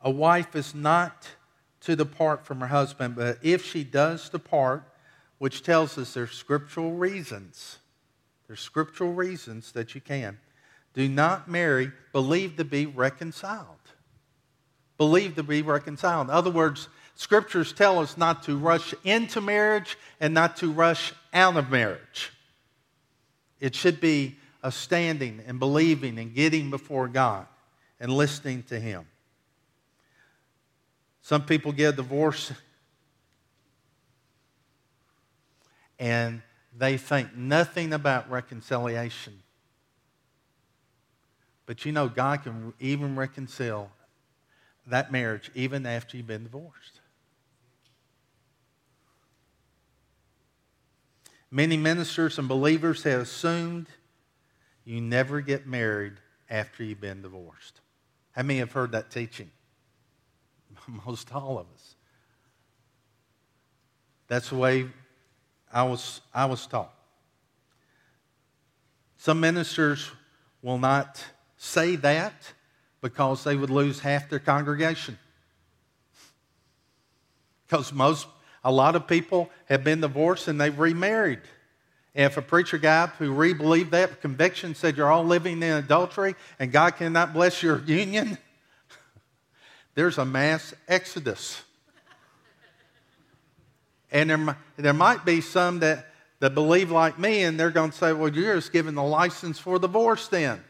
a 0.00 0.10
wife 0.10 0.54
is 0.54 0.74
not 0.74 1.28
to 1.80 1.96
depart 1.96 2.44
from 2.44 2.60
her 2.60 2.66
husband, 2.66 3.16
but 3.16 3.38
if 3.42 3.64
she 3.64 3.84
does 3.84 4.28
depart, 4.28 4.84
which 5.38 5.62
tells 5.62 5.98
us 5.98 6.14
there's 6.14 6.32
scriptural 6.32 6.92
reasons, 6.92 7.78
there's 8.46 8.60
scriptural 8.60 9.12
reasons 9.12 9.72
that 9.72 9.94
you 9.94 10.00
can. 10.00 10.38
Do 10.96 11.08
not 11.08 11.46
marry, 11.46 11.92
believe 12.12 12.56
to 12.56 12.64
be 12.64 12.86
reconciled. 12.86 13.66
Believe 14.96 15.36
to 15.36 15.42
be 15.42 15.60
reconciled. 15.60 16.28
In 16.28 16.30
other 16.34 16.50
words, 16.50 16.88
scriptures 17.14 17.74
tell 17.74 17.98
us 17.98 18.16
not 18.16 18.42
to 18.44 18.56
rush 18.56 18.94
into 19.04 19.42
marriage 19.42 19.98
and 20.20 20.32
not 20.32 20.56
to 20.56 20.72
rush 20.72 21.12
out 21.34 21.58
of 21.58 21.70
marriage. 21.70 22.32
It 23.60 23.74
should 23.74 24.00
be 24.00 24.36
a 24.62 24.72
standing 24.72 25.42
and 25.46 25.58
believing 25.58 26.18
and 26.18 26.34
getting 26.34 26.70
before 26.70 27.08
God 27.08 27.46
and 28.00 28.10
listening 28.10 28.62
to 28.64 28.80
Him. 28.80 29.06
Some 31.20 31.44
people 31.44 31.72
get 31.72 31.92
a 31.92 31.96
divorce 31.96 32.52
and 35.98 36.40
they 36.74 36.96
think 36.96 37.36
nothing 37.36 37.92
about 37.92 38.30
reconciliation. 38.30 39.42
But 41.66 41.84
you 41.84 41.92
know, 41.92 42.08
God 42.08 42.44
can 42.44 42.72
even 42.78 43.16
reconcile 43.16 43.90
that 44.86 45.10
marriage 45.10 45.50
even 45.54 45.84
after 45.84 46.16
you've 46.16 46.28
been 46.28 46.44
divorced. 46.44 47.00
Many 51.50 51.76
ministers 51.76 52.38
and 52.38 52.48
believers 52.48 53.02
have 53.02 53.20
assumed 53.20 53.86
you 54.84 55.00
never 55.00 55.40
get 55.40 55.66
married 55.66 56.14
after 56.48 56.84
you've 56.84 57.00
been 57.00 57.22
divorced. 57.22 57.80
How 58.32 58.42
many 58.42 58.60
have 58.60 58.72
heard 58.72 58.92
that 58.92 59.10
teaching? 59.10 59.50
Most 61.06 61.34
all 61.34 61.58
of 61.58 61.66
us. 61.74 61.96
That's 64.28 64.50
the 64.50 64.56
way 64.56 64.86
I 65.72 65.82
was, 65.84 66.20
I 66.34 66.46
was 66.46 66.66
taught. 66.66 66.92
Some 69.16 69.40
ministers 69.40 70.10
will 70.62 70.78
not 70.78 71.24
say 71.66 71.96
that 71.96 72.52
because 73.00 73.44
they 73.44 73.56
would 73.56 73.70
lose 73.70 74.00
half 74.00 74.28
their 74.28 74.38
congregation. 74.38 75.18
Because 77.66 77.92
most, 77.92 78.26
a 78.64 78.72
lot 78.72 78.96
of 78.96 79.06
people 79.06 79.50
have 79.66 79.84
been 79.84 80.00
divorced 80.00 80.48
and 80.48 80.60
they've 80.60 80.78
remarried. 80.78 81.40
And 82.14 82.24
if 82.24 82.36
a 82.36 82.42
preacher 82.42 82.78
guy 82.78 83.08
who 83.18 83.32
re 83.32 83.52
believed 83.52 83.90
that 83.90 84.20
conviction 84.20 84.74
said 84.74 84.96
you're 84.96 85.10
all 85.10 85.24
living 85.24 85.62
in 85.62 85.72
adultery 85.72 86.34
and 86.58 86.72
God 86.72 86.96
cannot 86.96 87.34
bless 87.34 87.62
your 87.62 87.80
union, 87.82 88.38
there's 89.94 90.18
a 90.18 90.24
mass 90.24 90.72
exodus. 90.88 91.62
And 94.10 94.30
there, 94.30 94.56
there 94.76 94.94
might 94.94 95.24
be 95.24 95.40
some 95.40 95.80
that, 95.80 96.06
that 96.40 96.54
believe 96.54 96.90
like 96.90 97.18
me, 97.18 97.42
and 97.42 97.58
they're 97.60 97.70
going 97.70 97.90
to 97.90 97.96
say, 97.96 98.12
Well, 98.12 98.32
you're 98.32 98.54
just 98.54 98.72
giving 98.72 98.94
the 98.94 99.02
license 99.02 99.58
for 99.58 99.78
divorce 99.78 100.28
then. 100.28 100.62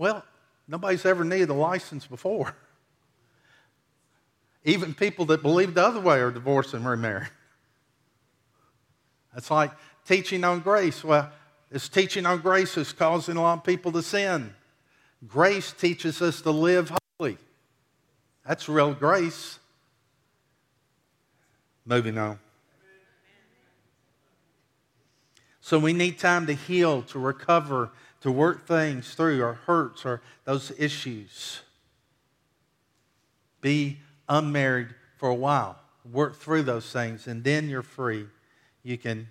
Well, 0.00 0.24
nobody's 0.66 1.04
ever 1.04 1.24
needed 1.24 1.50
a 1.50 1.54
license 1.54 2.06
before. 2.06 2.56
Even 4.64 4.94
people 4.94 5.26
that 5.26 5.42
believe 5.42 5.74
the 5.74 5.84
other 5.84 6.00
way 6.00 6.20
are 6.20 6.30
divorced 6.30 6.72
and 6.72 6.86
remarried. 6.86 7.28
That's 9.34 9.50
like 9.50 9.72
teaching 10.06 10.42
on 10.42 10.60
grace. 10.60 11.04
Well, 11.04 11.30
this 11.70 11.86
teaching 11.90 12.24
on 12.24 12.38
grace 12.38 12.78
is 12.78 12.94
causing 12.94 13.36
a 13.36 13.42
lot 13.42 13.58
of 13.58 13.64
people 13.64 13.92
to 13.92 14.02
sin. 14.02 14.54
Grace 15.28 15.70
teaches 15.70 16.22
us 16.22 16.40
to 16.40 16.50
live 16.50 16.90
holy. 17.18 17.36
That's 18.46 18.70
real 18.70 18.94
grace. 18.94 19.58
Moving 21.84 22.16
on. 22.16 22.38
So 25.60 25.78
we 25.78 25.92
need 25.92 26.18
time 26.18 26.46
to 26.46 26.54
heal, 26.54 27.02
to 27.02 27.18
recover, 27.18 27.90
to 28.20 28.30
work 28.30 28.66
things 28.66 29.14
through 29.14 29.42
our 29.42 29.54
hurts 29.54 30.04
or 30.04 30.20
those 30.44 30.72
issues. 30.78 31.60
Be 33.60 33.98
unmarried 34.28 34.88
for 35.16 35.28
a 35.28 35.34
while. 35.34 35.78
Work 36.10 36.36
through 36.36 36.62
those 36.62 36.90
things, 36.92 37.26
and 37.26 37.44
then 37.44 37.68
you're 37.68 37.82
free. 37.82 38.26
You 38.82 38.96
can 38.96 39.28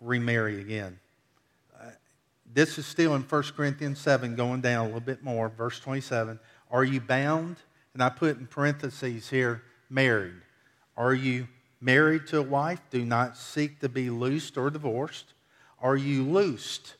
remarry 0.00 0.60
again. 0.60 0.98
Uh, 1.78 1.90
this 2.52 2.78
is 2.78 2.86
still 2.86 3.14
in 3.14 3.22
1 3.22 3.42
Corinthians 3.56 3.98
7, 3.98 4.34
going 4.34 4.60
down 4.60 4.82
a 4.82 4.84
little 4.86 5.00
bit 5.00 5.22
more, 5.22 5.48
verse 5.48 5.78
27. 5.80 6.38
Are 6.70 6.84
you 6.84 7.00
bound? 7.00 7.56
And 7.94 8.02
I 8.02 8.08
put 8.10 8.38
in 8.38 8.46
parentheses 8.46 9.28
here, 9.28 9.62
married. 9.90 10.40
Are 10.96 11.14
you 11.14 11.48
married 11.80 12.26
to 12.28 12.38
a 12.38 12.42
wife? 12.42 12.80
Do 12.90 13.04
not 13.04 13.36
seek 13.36 13.80
to 13.80 13.88
be 13.88 14.08
loosed 14.10 14.56
or 14.56 14.70
divorced. 14.70 15.34
Are 15.80 15.96
you 15.96 16.22
loosed 16.22 16.94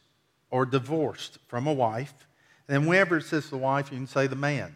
or 0.51 0.67
divorced 0.67 1.39
from 1.49 1.67
a 1.67 1.73
wife? 1.73 2.27
And 2.69 2.87
whenever 2.87 3.17
it 3.19 3.25
says 3.25 3.49
the 3.51 3.57
wife, 3.57 3.91
you 3.91 3.99
can 3.99 4.07
say 4.07 4.27
the 4.27 4.37
man. 4.37 4.75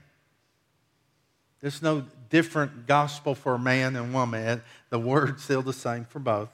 There's 1.61 1.83
no 1.83 2.05
different 2.31 2.87
gospel 2.87 3.35
for 3.35 3.55
a 3.55 3.59
man 3.59 3.95
and 3.97 4.13
woman. 4.13 4.63
The 4.91 4.99
word's 4.99 5.45
still 5.45 5.63
the 5.63 5.73
same 5.73 6.05
for 6.05 6.19
both. 6.19 6.51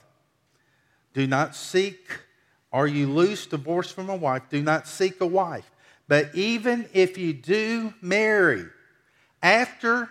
Do 1.15 1.27
not 1.27 1.55
seek, 1.55 2.21
are 2.73 2.87
you 2.87 3.07
loose, 3.07 3.47
divorced 3.47 3.95
from 3.95 4.11
a 4.11 4.17
wife? 4.17 4.43
Do 4.51 4.63
not 4.63 4.87
seek 4.87 5.21
a 5.21 5.27
wife. 5.27 5.71
But 6.09 6.35
even 6.35 6.89
if 6.93 7.17
you 7.17 7.33
do 7.33 7.95
marry, 8.03 8.67
after, 9.43 10.11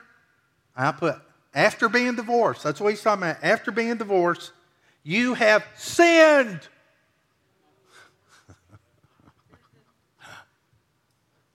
I 0.75 0.91
put 0.91 1.17
after 1.53 1.89
being 1.89 2.15
divorced, 2.15 2.63
that's 2.63 2.79
what 2.79 2.89
he's 2.89 3.01
talking 3.01 3.23
about. 3.23 3.43
After 3.43 3.71
being 3.71 3.97
divorced, 3.97 4.51
you 5.03 5.33
have 5.33 5.65
sinned. 5.75 6.61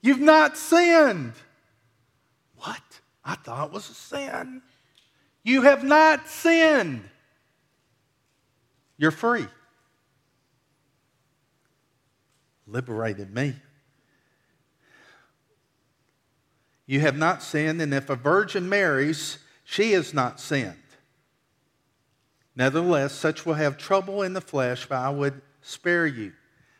You've 0.03 0.19
not 0.19 0.57
sinned. 0.57 1.31
What? 2.57 2.81
I 3.23 3.35
thought 3.35 3.71
was 3.71 3.89
a 3.89 3.93
sin. 3.93 4.61
You 5.43 5.61
have 5.61 5.81
not 5.83 6.27
sinned. 6.27 7.09
You're 8.97 9.11
free. 9.11 9.47
Liberated 12.67 13.33
me. 13.33 13.55
You 16.85 16.99
have 16.99 17.17
not 17.17 17.41
sinned, 17.41 17.81
and 17.81 17.93
if 17.93 18.09
a 18.09 18.17
virgin 18.17 18.67
marries, 18.67 19.37
she 19.63 19.93
has 19.93 20.13
not 20.13 20.37
sinned. 20.37 20.75
Nevertheless, 22.57 23.13
such 23.13 23.45
will 23.45 23.53
have 23.53 23.77
trouble 23.77 24.21
in 24.21 24.33
the 24.33 24.41
flesh, 24.41 24.85
but 24.85 24.97
I 24.97 25.09
would 25.09 25.41
spare 25.61 26.05
you. 26.05 26.33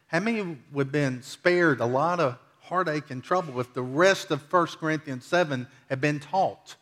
How 0.08 0.20
many 0.20 0.58
would 0.74 0.88
have 0.88 0.92
been 0.92 1.22
spared 1.22 1.80
a 1.80 1.86
lot 1.86 2.20
of 2.20 2.38
heartache 2.64 3.12
and 3.12 3.24
trouble 3.24 3.60
if 3.60 3.74
the 3.74 3.82
rest 3.82 4.32
of 4.32 4.52
1 4.52 4.68
Corinthians 4.80 5.26
7 5.26 5.68
had 5.90 6.02
been 6.02 6.20
taught? 6.20 6.76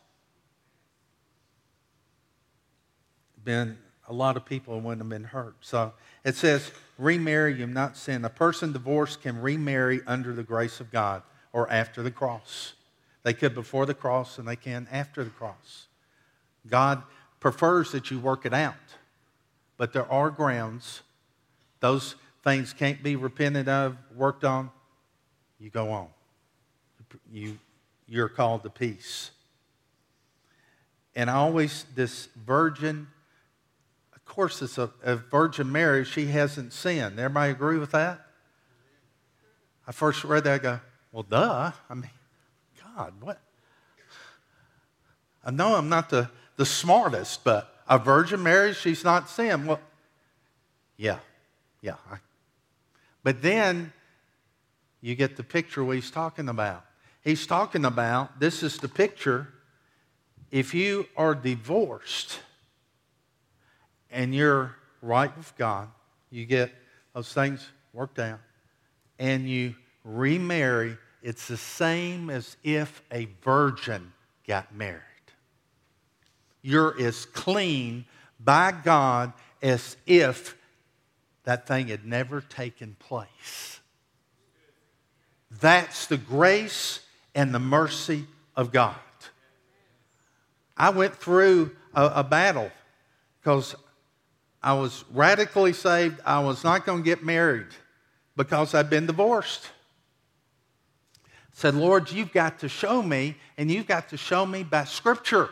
Been 3.44 3.76
a 4.08 4.12
lot 4.12 4.36
of 4.36 4.44
people 4.44 4.80
wouldn't 4.80 5.00
have 5.00 5.08
been 5.08 5.24
hurt. 5.24 5.56
So 5.60 5.92
it 6.24 6.36
says, 6.36 6.70
remarry, 6.98 7.54
you've 7.54 7.70
not 7.70 7.96
sin. 7.96 8.24
A 8.24 8.30
person 8.30 8.72
divorced 8.72 9.22
can 9.22 9.40
remarry 9.40 10.00
under 10.06 10.32
the 10.32 10.42
grace 10.42 10.80
of 10.80 10.90
God 10.90 11.22
or 11.52 11.70
after 11.70 12.02
the 12.02 12.10
cross. 12.10 12.74
They 13.22 13.32
could 13.32 13.54
before 13.54 13.86
the 13.86 13.94
cross 13.94 14.38
and 14.38 14.46
they 14.46 14.56
can 14.56 14.88
after 14.90 15.24
the 15.24 15.30
cross. 15.30 15.86
God 16.68 17.02
prefers 17.40 17.92
that 17.92 18.10
you 18.10 18.18
work 18.18 18.46
it 18.46 18.54
out. 18.54 18.74
But 19.76 19.92
there 19.92 20.10
are 20.10 20.30
grounds. 20.30 21.02
Those 21.80 22.14
things 22.44 22.72
can't 22.72 23.02
be 23.02 23.16
repented 23.16 23.68
of, 23.68 23.96
worked 24.14 24.44
on. 24.44 24.70
You 25.62 25.70
go 25.70 25.92
on. 25.92 26.08
You, 27.30 27.58
you're 28.08 28.28
called 28.28 28.64
to 28.64 28.70
peace. 28.70 29.30
And 31.14 31.30
I 31.30 31.34
always, 31.34 31.84
this 31.94 32.28
virgin, 32.44 33.06
of 34.16 34.24
course, 34.24 34.60
it's 34.60 34.76
a, 34.76 34.90
a 35.04 35.16
virgin 35.16 35.70
marriage. 35.70 36.10
She 36.10 36.26
hasn't 36.26 36.72
sinned. 36.72 37.20
Everybody 37.20 37.52
agree 37.52 37.78
with 37.78 37.92
that? 37.92 38.26
I 39.86 39.92
first 39.92 40.24
read 40.24 40.44
that, 40.44 40.54
I 40.54 40.58
go, 40.58 40.80
well, 41.12 41.22
duh. 41.22 41.70
I 41.88 41.94
mean, 41.94 42.10
God, 42.96 43.12
what? 43.20 43.40
I 45.44 45.50
know 45.50 45.76
I'm 45.76 45.88
not 45.88 46.10
the 46.10 46.28
the 46.56 46.66
smartest, 46.66 47.44
but 47.44 47.82
a 47.88 47.98
virgin 47.98 48.42
marriage, 48.42 48.78
she's 48.78 49.04
not 49.04 49.28
sin. 49.28 49.66
Well, 49.66 49.80
yeah, 50.96 51.18
yeah. 51.80 51.96
But 53.22 53.42
then 53.42 53.92
you 55.02 55.14
get 55.14 55.36
the 55.36 55.42
picture 55.42 55.84
what 55.84 55.96
he's 55.96 56.10
talking 56.10 56.48
about. 56.48 56.86
He's 57.22 57.46
talking 57.46 57.84
about 57.84 58.40
this 58.40 58.62
is 58.62 58.78
the 58.78 58.88
picture. 58.88 59.48
If 60.50 60.72
you 60.72 61.06
are 61.16 61.34
divorced 61.34 62.40
and 64.10 64.34
you're 64.34 64.76
right 65.02 65.36
with 65.36 65.54
God, 65.58 65.88
you 66.30 66.46
get 66.46 66.70
those 67.14 67.32
things 67.32 67.68
worked 67.92 68.18
out, 68.18 68.40
and 69.18 69.48
you 69.48 69.74
remarry, 70.04 70.96
it's 71.22 71.46
the 71.46 71.56
same 71.56 72.30
as 72.30 72.56
if 72.64 73.02
a 73.12 73.28
virgin 73.42 74.12
got 74.46 74.74
married. 74.74 75.00
you're 76.62 76.98
as 77.00 77.26
clean 77.26 78.04
by 78.40 78.72
God 78.72 79.32
as 79.60 79.96
if 80.06 80.56
that 81.44 81.66
thing 81.66 81.88
had 81.88 82.06
never 82.06 82.40
taken 82.40 82.96
place. 82.98 83.80
That's 85.60 86.06
the 86.06 86.16
grace 86.16 87.00
and 87.34 87.54
the 87.54 87.58
mercy 87.58 88.26
of 88.56 88.72
God. 88.72 88.96
I 90.76 90.90
went 90.90 91.14
through 91.14 91.72
a, 91.94 92.06
a 92.16 92.24
battle 92.24 92.70
because 93.40 93.74
I 94.62 94.74
was 94.74 95.04
radically 95.12 95.72
saved. 95.72 96.20
I 96.24 96.40
was 96.40 96.64
not 96.64 96.86
going 96.86 97.02
to 97.02 97.04
get 97.04 97.24
married 97.24 97.66
because 98.36 98.74
I'd 98.74 98.90
been 98.90 99.06
divorced. 99.06 99.68
said, 101.52 101.74
Lord, 101.74 102.10
you've 102.10 102.32
got 102.32 102.60
to 102.60 102.68
show 102.68 103.02
me, 103.02 103.36
and 103.58 103.70
you've 103.70 103.86
got 103.86 104.08
to 104.10 104.16
show 104.16 104.46
me 104.46 104.62
by 104.62 104.84
Scripture. 104.84 105.50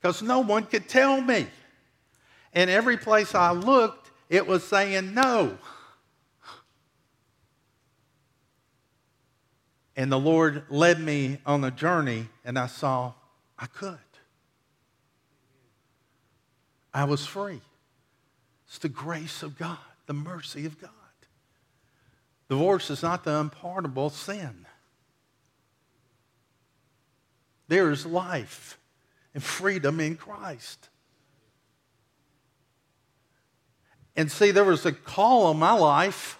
Because 0.00 0.22
no 0.22 0.40
one 0.40 0.64
could 0.64 0.88
tell 0.88 1.20
me. 1.20 1.46
And 2.52 2.70
every 2.70 2.96
place 2.96 3.34
I 3.34 3.52
looked, 3.52 4.10
it 4.28 4.46
was 4.46 4.62
saying 4.64 5.14
no. 5.14 5.58
And 9.98 10.12
the 10.12 10.18
Lord 10.18 10.62
led 10.70 11.00
me 11.00 11.38
on 11.44 11.64
a 11.64 11.72
journey, 11.72 12.28
and 12.44 12.56
I 12.56 12.68
saw 12.68 13.14
I 13.58 13.66
could. 13.66 13.98
I 16.94 17.02
was 17.02 17.26
free. 17.26 17.60
It's 18.68 18.78
the 18.78 18.88
grace 18.88 19.42
of 19.42 19.58
God, 19.58 19.76
the 20.06 20.14
mercy 20.14 20.66
of 20.66 20.80
God. 20.80 20.90
Divorce 22.48 22.90
is 22.90 23.02
not 23.02 23.24
the 23.24 23.40
unpardonable 23.40 24.10
sin. 24.10 24.66
There 27.66 27.90
is 27.90 28.06
life 28.06 28.78
and 29.34 29.42
freedom 29.42 29.98
in 29.98 30.14
Christ. 30.14 30.90
And 34.14 34.30
see, 34.30 34.52
there 34.52 34.62
was 34.62 34.86
a 34.86 34.92
call 34.92 35.46
on 35.46 35.58
my 35.58 35.72
life 35.72 36.38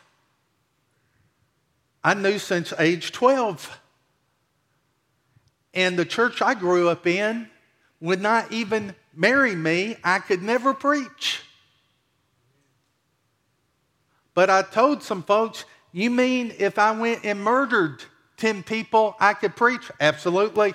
I 2.03 2.15
knew 2.15 2.39
since 2.39 2.73
age 2.79 3.13
12. 3.13 3.81
And 5.75 5.99
the 5.99 6.05
church 6.05 6.41
I 6.43 6.55
grew 6.55 6.89
up 6.89 7.07
in 7.07 7.49
would 8.01 8.21
not 8.21 8.53
even 8.53 8.95
marry 9.15 9.55
me. 9.55 9.97
I 10.03 10.19
could 10.19 10.43
never 10.43 10.73
preach. 10.73 11.43
But 14.35 14.51
I 14.51 14.63
told 14.63 15.03
some 15.03 15.23
folks, 15.23 15.65
you 15.93 16.11
mean 16.11 16.55
if 16.59 16.79
I 16.79 16.93
went 16.93 17.25
and 17.25 17.43
murdered 17.43 18.03
10 18.37 18.63
people, 18.63 19.17
I 19.19 19.35
could 19.35 19.57
preach? 19.57 19.91
Absolutely. 20.01 20.75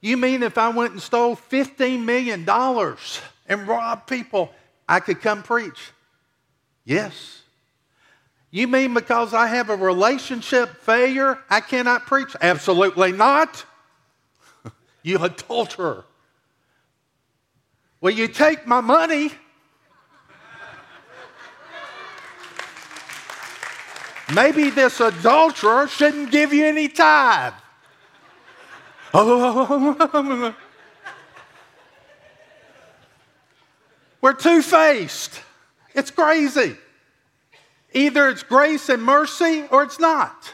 You 0.00 0.16
mean 0.16 0.42
if 0.42 0.56
I 0.56 0.68
went 0.70 0.92
and 0.92 1.02
stole 1.02 1.36
$15 1.36 2.04
million 2.04 2.48
and 2.48 3.68
robbed 3.68 4.06
people, 4.06 4.50
I 4.88 5.00
could 5.00 5.20
come 5.20 5.42
preach? 5.42 5.90
Yes. 6.84 7.42
You 8.56 8.66
mean 8.66 8.94
because 8.94 9.34
I 9.34 9.48
have 9.48 9.68
a 9.68 9.76
relationship 9.76 10.80
failure, 10.80 11.38
I 11.50 11.60
cannot 11.60 12.06
preach? 12.06 12.34
Absolutely 12.40 13.12
not. 13.12 13.66
you 15.02 15.22
adulterer. 15.22 16.06
Will 18.00 18.12
you 18.12 18.28
take 18.28 18.66
my 18.66 18.80
money? 18.80 19.30
Maybe 24.34 24.70
this 24.70 25.00
adulterer 25.00 25.86
shouldn't 25.86 26.30
give 26.30 26.54
you 26.54 26.64
any 26.64 26.88
tithe. 26.88 27.52
We're 34.22 34.32
two 34.32 34.62
faced. 34.62 35.42
It's 35.94 36.10
crazy. 36.10 36.78
Either 37.96 38.28
it's 38.28 38.42
grace 38.42 38.90
and 38.90 39.02
mercy 39.02 39.64
or 39.70 39.82
it's 39.82 39.98
not. 39.98 40.52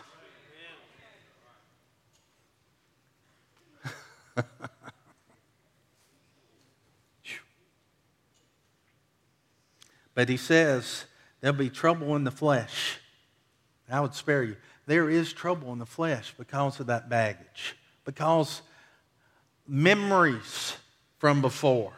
but 10.15 10.29
he 10.29 10.37
says 10.37 11.07
there'll 11.41 11.57
be 11.57 11.69
trouble 11.69 12.15
in 12.15 12.23
the 12.23 12.31
flesh. 12.31 13.01
I 13.91 13.99
would 13.99 14.15
spare 14.15 14.45
you. 14.45 14.55
There 14.87 15.11
is 15.11 15.33
trouble 15.33 15.73
in 15.73 15.81
the 15.81 15.87
flesh 15.87 16.33
because 16.39 16.79
of 16.79 16.87
that 16.87 17.09
baggage, 17.09 17.77
because 18.05 18.63
memories 19.67 20.77
from 21.19 21.43
before 21.43 21.93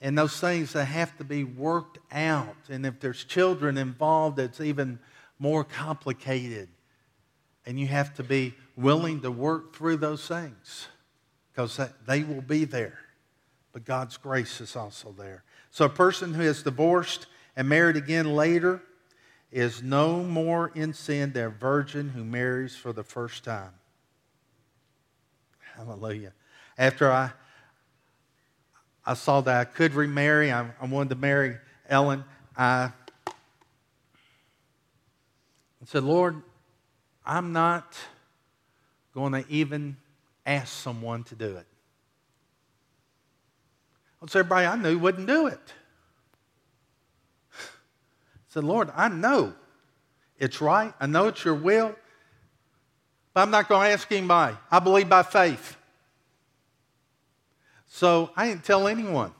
and 0.00 0.16
those 0.16 0.38
things 0.38 0.72
that 0.74 0.84
have 0.84 1.16
to 1.18 1.24
be 1.24 1.44
worked 1.44 1.98
out. 2.12 2.56
And 2.68 2.86
if 2.86 3.00
there's 3.00 3.24
children 3.24 3.76
involved, 3.76 4.38
it's 4.38 4.60
even 4.60 4.98
more 5.38 5.64
complicated. 5.64 6.68
And 7.66 7.78
you 7.78 7.86
have 7.88 8.14
to 8.14 8.22
be 8.22 8.54
willing 8.76 9.20
to 9.22 9.30
work 9.30 9.74
through 9.74 9.96
those 9.96 10.26
things 10.26 10.86
because 11.52 11.80
they 12.06 12.22
will 12.22 12.40
be 12.40 12.64
there. 12.64 12.98
But 13.72 13.84
God's 13.84 14.16
grace 14.16 14.60
is 14.60 14.76
also 14.76 15.14
there. 15.18 15.42
So 15.70 15.84
a 15.84 15.90
person 15.90 16.32
who 16.32 16.42
is 16.42 16.62
divorced 16.62 17.26
and 17.56 17.68
married 17.68 17.96
again 17.96 18.34
later 18.34 18.80
is 19.50 19.82
no 19.82 20.22
more 20.22 20.70
in 20.74 20.92
sin 20.92 21.32
than 21.32 21.44
a 21.44 21.50
virgin 21.50 22.10
who 22.10 22.24
marries 22.24 22.76
for 22.76 22.92
the 22.92 23.02
first 23.02 23.44
time. 23.44 23.72
Hallelujah. 25.74 26.32
After 26.76 27.10
I 27.10 27.32
I 29.08 29.14
saw 29.14 29.40
that 29.40 29.56
I 29.56 29.64
could 29.64 29.94
remarry. 29.94 30.52
I, 30.52 30.66
I 30.78 30.84
wanted 30.84 31.08
to 31.08 31.14
marry 31.14 31.56
Ellen. 31.88 32.24
I 32.54 32.90
said, 35.86 36.04
Lord, 36.04 36.42
I'm 37.24 37.54
not 37.54 37.96
going 39.14 39.32
to 39.32 39.46
even 39.48 39.96
ask 40.44 40.68
someone 40.68 41.24
to 41.24 41.34
do 41.34 41.56
it. 41.56 41.64
So 44.28 44.40
everybody 44.40 44.66
I 44.66 44.76
knew 44.76 44.98
wouldn't 44.98 45.26
do 45.26 45.46
it. 45.46 45.72
I 47.50 47.56
said, 48.48 48.64
Lord, 48.64 48.90
I 48.94 49.08
know 49.08 49.54
it's 50.36 50.60
right. 50.60 50.92
I 51.00 51.06
know 51.06 51.28
it's 51.28 51.42
your 51.46 51.54
will. 51.54 51.96
But 53.32 53.40
I'm 53.40 53.50
not 53.50 53.70
going 53.70 53.88
to 53.88 53.92
ask 53.94 54.12
anybody. 54.12 54.54
I 54.70 54.80
believe 54.80 55.08
by 55.08 55.22
faith. 55.22 55.77
So 57.88 58.30
I 58.36 58.48
didn't 58.48 58.64
tell 58.64 58.86
anyone. 58.86 59.32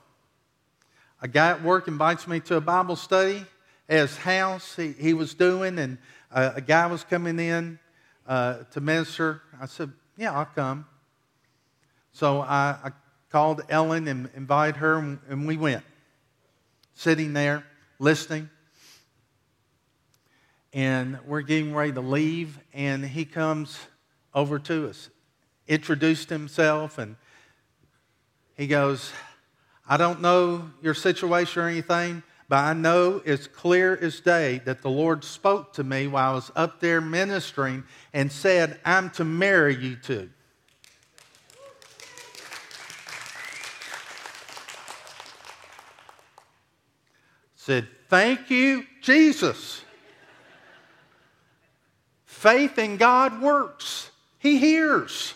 A 1.21 1.27
guy 1.27 1.51
at 1.51 1.63
work 1.63 1.87
invites 1.87 2.27
me 2.27 2.39
to 2.41 2.55
a 2.55 2.61
Bible 2.61 2.95
study 2.95 3.45
at 3.87 3.99
his 3.99 4.17
house. 4.17 4.75
He, 4.75 4.93
he 4.93 5.13
was 5.13 5.33
doing, 5.33 5.77
and 5.77 5.97
uh, 6.31 6.51
a 6.55 6.61
guy 6.61 6.87
was 6.87 7.03
coming 7.03 7.39
in 7.39 7.79
uh, 8.27 8.63
to 8.71 8.81
minister. 8.81 9.41
I 9.59 9.65
said, 9.65 9.91
Yeah, 10.17 10.33
I'll 10.33 10.45
come. 10.45 10.85
So 12.13 12.41
I, 12.41 12.77
I 12.83 12.91
called 13.29 13.61
Ellen 13.69 14.07
and 14.07 14.29
invited 14.35 14.77
her, 14.77 14.95
and, 14.95 15.19
and 15.29 15.47
we 15.47 15.57
went. 15.57 15.83
Sitting 16.95 17.33
there, 17.33 17.63
listening. 17.99 18.49
And 20.73 21.19
we're 21.25 21.41
getting 21.41 21.73
ready 21.73 21.93
to 21.93 22.01
leave, 22.01 22.59
and 22.73 23.05
he 23.05 23.25
comes 23.25 23.79
over 24.33 24.59
to 24.59 24.89
us, 24.89 25.09
introduced 25.67 26.29
himself, 26.29 26.97
and 26.97 27.15
he 28.59 28.67
goes, 28.67 29.13
I 29.87 29.95
don't 29.95 30.19
know 30.19 30.69
your 30.81 30.93
situation 30.93 31.61
or 31.61 31.69
anything, 31.69 32.23
but 32.49 32.57
I 32.57 32.73
know 32.73 33.21
it's 33.23 33.47
clear 33.47 33.97
as 33.97 34.19
day 34.19 34.59
that 34.65 34.81
the 34.81 34.89
Lord 34.89 35.23
spoke 35.23 35.71
to 35.75 35.83
me 35.85 36.07
while 36.07 36.31
I 36.31 36.35
was 36.35 36.51
up 36.57 36.81
there 36.81 36.99
ministering 36.99 37.85
and 38.11 38.29
said, 38.29 38.77
I'm 38.83 39.11
to 39.11 39.23
marry 39.23 39.77
you 39.77 39.95
to. 39.95 40.29
Said, 47.55 47.87
Thank 48.09 48.49
you, 48.49 48.85
Jesus. 49.01 49.85
Faith 52.25 52.77
in 52.77 52.97
God 52.97 53.41
works, 53.41 54.11
He 54.37 54.57
hears. 54.57 55.35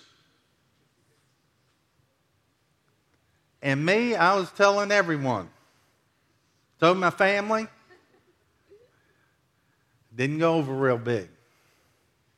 And 3.64 3.84
me, 3.86 4.14
I 4.14 4.36
was 4.36 4.51
telling 4.51 4.91
everyone. 4.91 5.49
Told 6.82 6.97
my 6.97 7.11
family. 7.11 7.68
Didn't 10.14 10.39
go 10.39 10.55
over 10.55 10.74
real 10.74 10.97
big. 10.97 11.30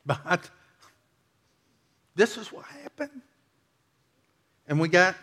But 0.06 0.48
this 2.14 2.36
is 2.36 2.52
what 2.52 2.64
happened. 2.64 3.22
And 4.68 4.78
we 4.78 4.86
got, 4.86 5.16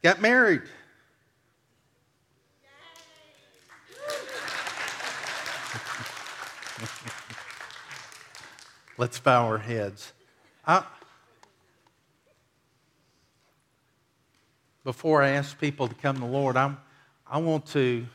got 0.00 0.20
married. 0.20 0.62
Let's 8.96 9.18
bow 9.18 9.46
our 9.46 9.58
heads. 9.58 10.12
I, 10.64 10.84
before 14.84 15.22
I 15.22 15.30
ask 15.30 15.58
people 15.58 15.88
to 15.88 15.94
come 15.94 16.16
to 16.16 16.20
the 16.22 16.26
Lord, 16.26 16.56
I'm, 16.56 16.78
I 17.26 17.38
want 17.38 17.66
to 17.68 18.06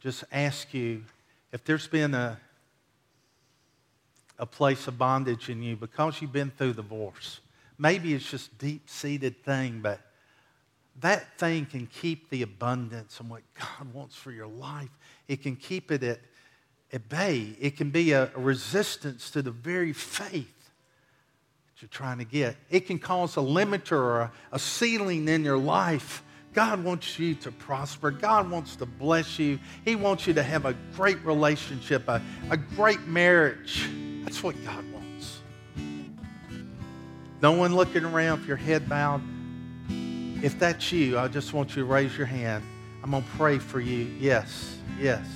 just 0.00 0.24
ask 0.30 0.72
you 0.74 1.02
if 1.52 1.64
there's 1.64 1.88
been 1.88 2.14
a, 2.14 2.38
a 4.38 4.46
place 4.46 4.86
of 4.88 4.98
bondage 4.98 5.48
in 5.48 5.62
you 5.62 5.76
because 5.76 6.20
you've 6.20 6.32
been 6.32 6.50
through 6.50 6.74
divorce. 6.74 7.40
Maybe 7.78 8.14
it's 8.14 8.30
just 8.30 8.56
deep-seated 8.58 9.42
thing, 9.42 9.80
but 9.82 10.00
that 11.00 11.38
thing 11.38 11.66
can 11.66 11.86
keep 11.86 12.28
the 12.28 12.42
abundance 12.42 13.20
and 13.20 13.30
what 13.30 13.42
God 13.58 13.92
wants 13.94 14.14
for 14.14 14.32
your 14.32 14.46
life. 14.46 14.90
It 15.28 15.42
can 15.42 15.56
keep 15.56 15.90
it 15.90 16.02
at, 16.02 16.20
at 16.92 17.08
bay. 17.08 17.56
It 17.58 17.76
can 17.76 17.90
be 17.90 18.12
a, 18.12 18.30
a 18.34 18.38
resistance 18.38 19.30
to 19.30 19.40
the 19.40 19.50
very 19.50 19.94
faith 19.94 20.59
you're 21.80 21.88
trying 21.88 22.18
to 22.18 22.24
get. 22.24 22.56
It 22.68 22.86
can 22.86 22.98
cause 22.98 23.36
a 23.36 23.40
limiter 23.40 23.92
or 23.92 24.20
a, 24.20 24.32
a 24.52 24.58
ceiling 24.58 25.28
in 25.28 25.44
your 25.44 25.58
life. 25.58 26.22
God 26.52 26.82
wants 26.82 27.18
you 27.18 27.34
to 27.36 27.52
prosper. 27.52 28.10
God 28.10 28.50
wants 28.50 28.76
to 28.76 28.86
bless 28.86 29.38
you. 29.38 29.58
He 29.84 29.94
wants 29.94 30.26
you 30.26 30.34
to 30.34 30.42
have 30.42 30.66
a 30.66 30.74
great 30.94 31.24
relationship, 31.24 32.08
a, 32.08 32.20
a 32.50 32.56
great 32.56 33.06
marriage. 33.06 33.88
That's 34.24 34.42
what 34.42 34.56
God 34.64 34.84
wants. 34.92 35.40
No 37.40 37.52
one 37.52 37.74
looking 37.74 38.04
around 38.04 38.40
with 38.40 38.48
your 38.48 38.56
head 38.56 38.88
bowed. 38.88 39.22
If 40.42 40.58
that's 40.58 40.90
you, 40.90 41.18
I 41.18 41.28
just 41.28 41.52
want 41.52 41.70
you 41.70 41.82
to 41.82 41.84
raise 41.84 42.16
your 42.16 42.26
hand. 42.26 42.64
I'm 43.02 43.12
going 43.12 43.22
to 43.22 43.28
pray 43.30 43.58
for 43.58 43.80
you. 43.80 44.06
Yes, 44.18 44.76
yes. 44.98 45.26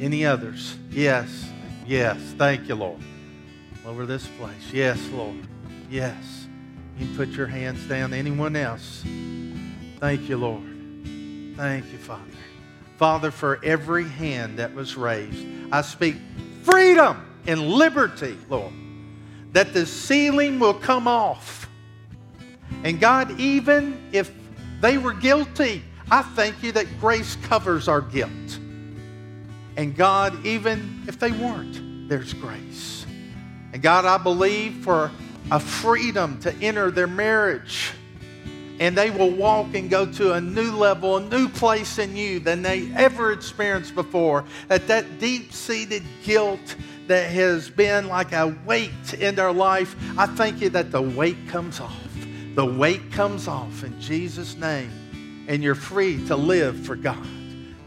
Any 0.00 0.24
others? 0.26 0.76
Yes, 0.90 1.48
yes. 1.86 2.18
Thank 2.36 2.68
you, 2.68 2.74
Lord 2.74 3.00
over 3.88 4.04
this 4.04 4.26
place. 4.38 4.70
Yes, 4.70 5.00
Lord. 5.08 5.48
Yes. 5.90 6.46
You 6.98 7.08
put 7.16 7.30
your 7.30 7.46
hands 7.46 7.82
down. 7.88 8.12
Anyone 8.12 8.54
else? 8.54 9.02
Thank 9.98 10.28
you, 10.28 10.36
Lord. 10.36 10.62
Thank 11.56 11.90
you, 11.90 11.98
Father. 11.98 12.22
Father, 12.98 13.30
for 13.30 13.58
every 13.64 14.06
hand 14.06 14.58
that 14.58 14.74
was 14.74 14.96
raised, 14.96 15.46
I 15.72 15.80
speak 15.80 16.16
freedom 16.62 17.24
and 17.46 17.66
liberty, 17.66 18.36
Lord, 18.50 18.72
that 19.52 19.72
the 19.72 19.86
ceiling 19.86 20.60
will 20.60 20.74
come 20.74 21.08
off. 21.08 21.70
And 22.84 23.00
God, 23.00 23.40
even 23.40 23.98
if 24.12 24.30
they 24.80 24.98
were 24.98 25.14
guilty, 25.14 25.82
I 26.10 26.22
thank 26.22 26.62
you 26.62 26.72
that 26.72 26.86
grace 27.00 27.36
covers 27.44 27.88
our 27.88 28.02
guilt. 28.02 28.58
And 29.76 29.96
God, 29.96 30.44
even 30.44 31.04
if 31.06 31.18
they 31.18 31.32
weren't, 31.32 32.08
there's 32.08 32.34
grace. 32.34 32.97
And 33.72 33.82
God, 33.82 34.04
I 34.04 34.18
believe 34.18 34.76
for 34.84 35.10
a 35.50 35.60
freedom 35.60 36.38
to 36.40 36.54
enter 36.56 36.90
their 36.90 37.06
marriage. 37.06 37.92
And 38.80 38.96
they 38.96 39.10
will 39.10 39.30
walk 39.30 39.74
and 39.74 39.90
go 39.90 40.06
to 40.06 40.34
a 40.34 40.40
new 40.40 40.70
level, 40.70 41.16
a 41.16 41.20
new 41.20 41.48
place 41.48 41.98
in 41.98 42.16
you 42.16 42.38
than 42.38 42.62
they 42.62 42.90
ever 42.94 43.32
experienced 43.32 43.94
before. 43.94 44.44
That 44.68 44.86
that 44.86 45.18
deep-seated 45.18 46.04
guilt 46.24 46.76
that 47.08 47.30
has 47.30 47.68
been 47.70 48.06
like 48.06 48.32
a 48.32 48.56
weight 48.64 49.14
in 49.14 49.34
their 49.34 49.52
life, 49.52 49.96
I 50.16 50.26
thank 50.26 50.60
you 50.60 50.68
that 50.70 50.92
the 50.92 51.02
weight 51.02 51.48
comes 51.48 51.80
off. 51.80 51.92
The 52.54 52.64
weight 52.64 53.10
comes 53.10 53.48
off 53.48 53.82
in 53.82 54.00
Jesus' 54.00 54.56
name. 54.56 55.46
And 55.48 55.62
you're 55.62 55.74
free 55.74 56.24
to 56.26 56.36
live 56.36 56.84
for 56.84 56.94
God. 56.94 57.26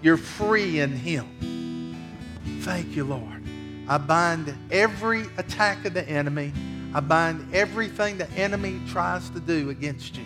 You're 0.02 0.18
free 0.18 0.80
in 0.80 0.92
Him. 0.92 1.96
Thank 2.62 2.96
you, 2.96 3.06
Lord. 3.06 3.41
I 3.92 3.98
bind 3.98 4.56
every 4.72 5.26
attack 5.38 5.84
of 5.84 5.94
the 5.94 6.08
enemy. 6.08 6.54
I 6.94 7.02
bind 7.02 7.54
everything 7.54 8.18
the 8.18 8.30
enemy 8.32 8.80
tries 8.88 9.30
to 9.32 9.42
do 9.42 9.70
against 9.70 10.16
you. 10.16 10.24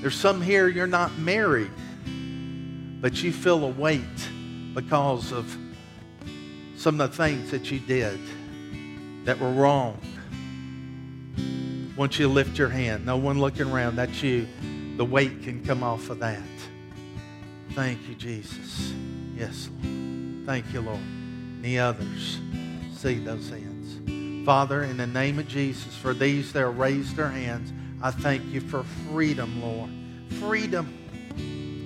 There's 0.00 0.16
some 0.16 0.42
here 0.42 0.66
you're 0.66 0.88
not 0.88 1.16
married, 1.18 1.70
but 3.00 3.22
you 3.22 3.32
feel 3.32 3.64
a 3.64 3.68
weight 3.68 4.00
because 4.74 5.30
of 5.30 5.56
some 6.76 7.00
of 7.00 7.12
the 7.12 7.16
things 7.16 7.52
that 7.52 7.70
you 7.70 7.78
did 7.78 8.18
that 9.24 9.38
were 9.38 9.52
wrong. 9.52 10.00
Once 11.96 12.18
you 12.18 12.26
lift 12.26 12.58
your 12.58 12.70
hand, 12.70 13.06
no 13.06 13.16
one 13.16 13.38
looking 13.38 13.70
around, 13.70 13.94
that's 13.94 14.20
you. 14.20 14.48
The 14.96 15.04
weight 15.04 15.44
can 15.44 15.64
come 15.64 15.84
off 15.84 16.10
of 16.10 16.18
that. 16.18 16.42
Thank 17.74 18.08
you, 18.08 18.16
Jesus. 18.16 18.92
Yes, 19.36 19.70
Lord. 19.80 20.44
Thank 20.44 20.72
you, 20.72 20.80
Lord 20.80 21.19
any 21.62 21.78
others 21.78 22.38
see 22.94 23.18
those 23.18 23.50
hands. 23.50 24.46
Father, 24.46 24.84
in 24.84 24.96
the 24.96 25.06
name 25.06 25.38
of 25.38 25.46
Jesus, 25.46 25.94
for 25.96 26.14
these 26.14 26.52
that 26.52 26.66
raised 26.66 27.16
their 27.16 27.28
hands, 27.28 27.72
I 28.02 28.10
thank 28.10 28.44
you 28.46 28.60
for 28.60 28.82
freedom, 29.10 29.62
Lord. 29.62 29.90
Freedom. 30.40 30.96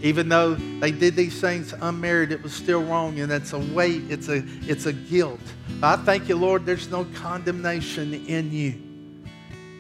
Even 0.03 0.29
though 0.29 0.55
they 0.55 0.93
did 0.93 1.17
these 1.17 1.41
things 1.41 1.73
unmarried, 1.73 2.31
it 2.31 2.43
was 2.43 2.53
still 2.53 2.85
wrong, 2.85 3.19
and 3.19 3.33
it's 3.33 3.53
a 3.53 3.59
weight, 3.59 4.03
it's 4.11 4.29
a, 4.29 4.45
it's 4.63 4.87
a 4.87 4.93
guilt. 4.93 5.41
But 5.81 5.99
I 5.99 6.03
thank 6.03 6.29
you, 6.29 6.37
Lord, 6.37 6.67
there's 6.67 6.89
no 6.91 7.05
condemnation 7.15 8.15
in 8.15 8.53
you. 8.53 8.73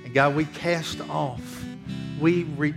And 0.04 0.12
God, 0.12 0.34
we 0.34 0.46
cast 0.46 1.00
off, 1.08 1.64
we, 2.20 2.44
re, 2.44 2.74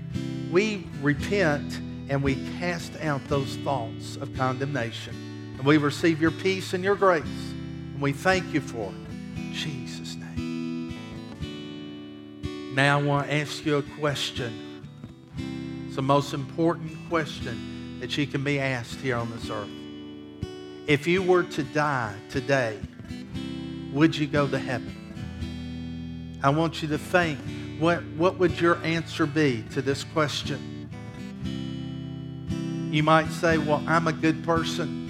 we 0.51 0.87
repent, 1.01 1.79
and 2.09 2.21
we 2.21 2.35
cast 2.59 2.93
out 3.01 3.27
those 3.27 3.55
thoughts 3.57 4.17
of 4.17 4.35
condemnation. 4.35 5.26
And 5.57 5.65
we 5.65 5.77
receive 5.77 6.21
your 6.21 6.31
peace 6.31 6.73
and 6.73 6.83
your 6.83 6.95
grace. 6.95 7.23
And 7.23 8.01
we 8.01 8.13
thank 8.13 8.53
you 8.53 8.61
for 8.61 8.91
it. 8.91 9.53
Jesus' 9.53 10.15
name. 10.15 10.95
Now 12.75 12.99
I 12.99 13.03
want 13.03 13.27
to 13.27 13.33
ask 13.33 13.65
you 13.65 13.77
a 13.77 13.83
question. 13.99 14.83
It's 15.87 15.95
the 15.95 16.01
most 16.01 16.33
important 16.33 16.95
question 17.09 17.99
that 17.99 18.17
you 18.17 18.27
can 18.27 18.43
be 18.43 18.59
asked 18.59 18.99
here 18.99 19.15
on 19.15 19.31
this 19.31 19.49
earth. 19.49 19.69
If 20.85 21.07
you 21.07 21.23
were 21.23 21.43
to 21.43 21.63
die 21.63 22.15
today, 22.29 22.79
would 23.91 24.15
you 24.15 24.27
go 24.27 24.47
to 24.47 24.59
heaven? 24.59 24.93
I 26.43 26.51
want 26.51 26.83
you 26.83 26.87
to 26.89 26.99
think 26.99 27.39
what, 27.79 28.03
what 28.15 28.37
would 28.39 28.59
your 28.59 28.77
answer 28.83 29.25
be 29.25 29.63
to 29.73 29.81
this 29.81 30.03
question? 30.03 30.89
You 32.91 33.03
might 33.03 33.29
say, 33.29 33.57
Well, 33.57 33.83
I'm 33.87 34.07
a 34.07 34.13
good 34.13 34.43
person. 34.43 35.06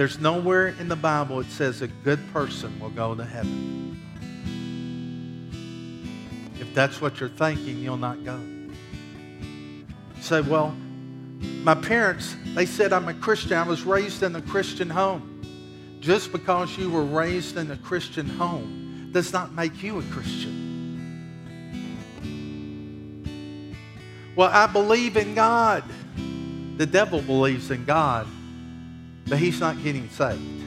There's 0.00 0.18
nowhere 0.18 0.68
in 0.68 0.88
the 0.88 0.96
Bible 0.96 1.40
it 1.40 1.50
says 1.50 1.82
a 1.82 1.86
good 1.86 2.20
person 2.32 2.80
will 2.80 2.88
go 2.88 3.14
to 3.14 3.22
heaven. 3.22 4.00
If 6.58 6.72
that's 6.72 7.02
what 7.02 7.20
you're 7.20 7.28
thinking, 7.28 7.80
you'll 7.80 7.98
not 7.98 8.24
go. 8.24 8.34
You 8.38 9.52
say, 10.22 10.40
well, 10.40 10.74
my 11.64 11.74
parents, 11.74 12.34
they 12.54 12.64
said 12.64 12.94
I'm 12.94 13.08
a 13.08 13.12
Christian. 13.12 13.52
I 13.52 13.62
was 13.62 13.82
raised 13.82 14.22
in 14.22 14.34
a 14.36 14.40
Christian 14.40 14.88
home. 14.88 15.98
Just 16.00 16.32
because 16.32 16.78
you 16.78 16.88
were 16.88 17.04
raised 17.04 17.58
in 17.58 17.70
a 17.70 17.76
Christian 17.76 18.26
home 18.26 19.10
does 19.12 19.34
not 19.34 19.52
make 19.52 19.82
you 19.82 19.98
a 19.98 20.02
Christian. 20.04 20.56
Well, 24.34 24.48
I 24.50 24.66
believe 24.66 25.18
in 25.18 25.34
God. 25.34 25.84
The 26.78 26.86
devil 26.86 27.20
believes 27.20 27.70
in 27.70 27.84
God 27.84 28.26
but 29.26 29.38
he's 29.38 29.60
not 29.60 29.82
getting 29.82 30.08
saved. 30.10 30.60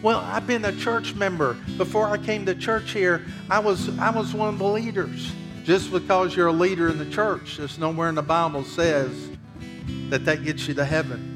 Well, 0.00 0.20
I've 0.20 0.46
been 0.46 0.64
a 0.64 0.72
church 0.72 1.14
member. 1.16 1.54
Before 1.76 2.06
I 2.06 2.18
came 2.18 2.46
to 2.46 2.54
church 2.54 2.92
here, 2.92 3.26
I 3.50 3.58
was, 3.58 3.98
I 3.98 4.10
was 4.10 4.32
one 4.32 4.50
of 4.50 4.58
the 4.58 4.64
leaders. 4.64 5.32
Just 5.64 5.90
because 5.90 6.36
you're 6.36 6.46
a 6.46 6.52
leader 6.52 6.88
in 6.88 6.98
the 6.98 7.10
church, 7.10 7.56
there's 7.56 7.78
nowhere 7.78 8.08
in 8.08 8.14
the 8.14 8.22
Bible 8.22 8.62
says 8.62 9.30
that 10.08 10.24
that 10.24 10.44
gets 10.44 10.68
you 10.68 10.74
to 10.74 10.84
heaven. 10.84 11.34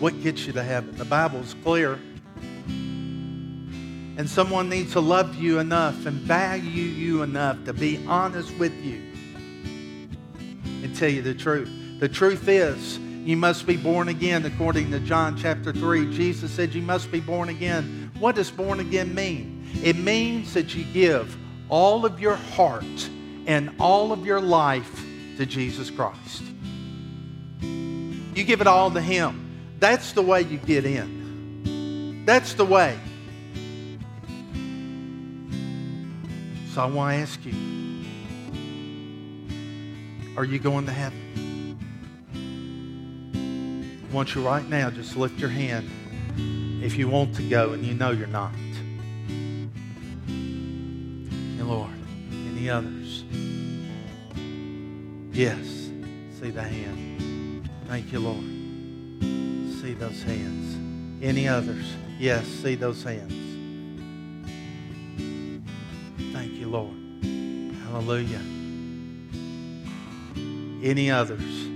What 0.00 0.20
gets 0.22 0.46
you 0.46 0.54
to 0.54 0.62
heaven? 0.62 0.96
The 0.96 1.04
Bible's 1.04 1.54
clear. 1.62 2.00
And 4.16 4.28
someone 4.28 4.68
needs 4.68 4.92
to 4.92 5.00
love 5.00 5.36
you 5.36 5.58
enough 5.58 6.06
and 6.06 6.16
value 6.16 6.82
you 6.82 7.22
enough 7.22 7.62
to 7.66 7.72
be 7.72 8.04
honest 8.06 8.56
with 8.56 8.74
you 8.82 9.11
tell 10.92 11.08
you 11.08 11.22
the 11.22 11.34
truth. 11.34 11.70
The 12.00 12.08
truth 12.08 12.48
is, 12.48 12.98
you 12.98 13.36
must 13.36 13.66
be 13.66 13.76
born 13.76 14.08
again 14.08 14.44
according 14.44 14.90
to 14.90 15.00
John 15.00 15.36
chapter 15.36 15.72
3. 15.72 16.12
Jesus 16.12 16.50
said 16.50 16.74
you 16.74 16.82
must 16.82 17.12
be 17.12 17.20
born 17.20 17.48
again. 17.48 18.10
What 18.18 18.34
does 18.34 18.50
born 18.50 18.80
again 18.80 19.14
mean? 19.14 19.68
It 19.82 19.96
means 19.96 20.54
that 20.54 20.74
you 20.74 20.84
give 20.84 21.36
all 21.68 22.04
of 22.04 22.20
your 22.20 22.36
heart 22.36 23.10
and 23.46 23.70
all 23.78 24.12
of 24.12 24.26
your 24.26 24.40
life 24.40 25.04
to 25.36 25.46
Jesus 25.46 25.90
Christ. 25.90 26.42
You 27.60 28.44
give 28.44 28.60
it 28.60 28.66
all 28.66 28.90
to 28.90 29.00
Him. 29.00 29.76
That's 29.78 30.12
the 30.12 30.22
way 30.22 30.42
you 30.42 30.58
get 30.58 30.84
in. 30.84 32.24
That's 32.24 32.54
the 32.54 32.64
way. 32.64 32.98
So 36.72 36.82
I 36.82 36.86
want 36.86 37.14
to 37.14 37.20
ask 37.20 37.44
you 37.44 37.81
are 40.36 40.44
you 40.44 40.58
going 40.58 40.86
to 40.86 40.92
heaven? 40.92 41.78
I 44.08 44.14
want 44.14 44.34
you 44.34 44.46
right 44.46 44.66
now, 44.68 44.90
just 44.90 45.16
lift 45.16 45.38
your 45.38 45.50
hand 45.50 45.90
if 46.82 46.96
you 46.96 47.08
want 47.08 47.34
to 47.36 47.48
go 47.48 47.72
and 47.72 47.84
you 47.84 47.94
know 47.94 48.10
you're 48.10 48.26
not. 48.26 48.52
And 50.26 51.68
Lord, 51.68 51.90
any 52.30 52.68
others? 52.68 53.24
Yes, 55.32 55.90
see 56.38 56.50
the 56.50 56.62
hand. 56.62 57.70
Thank 57.86 58.12
you, 58.12 58.20
Lord. 58.20 58.44
See 59.80 59.94
those 59.94 60.22
hands. 60.22 61.22
Any 61.22 61.48
others? 61.48 61.84
Yes, 62.18 62.46
see 62.46 62.74
those 62.74 63.02
hands. 63.02 63.32
Thank 66.32 66.52
you, 66.54 66.68
Lord. 66.68 66.96
Hallelujah. 67.84 68.40
Any 70.82 71.10
others? 71.10 71.68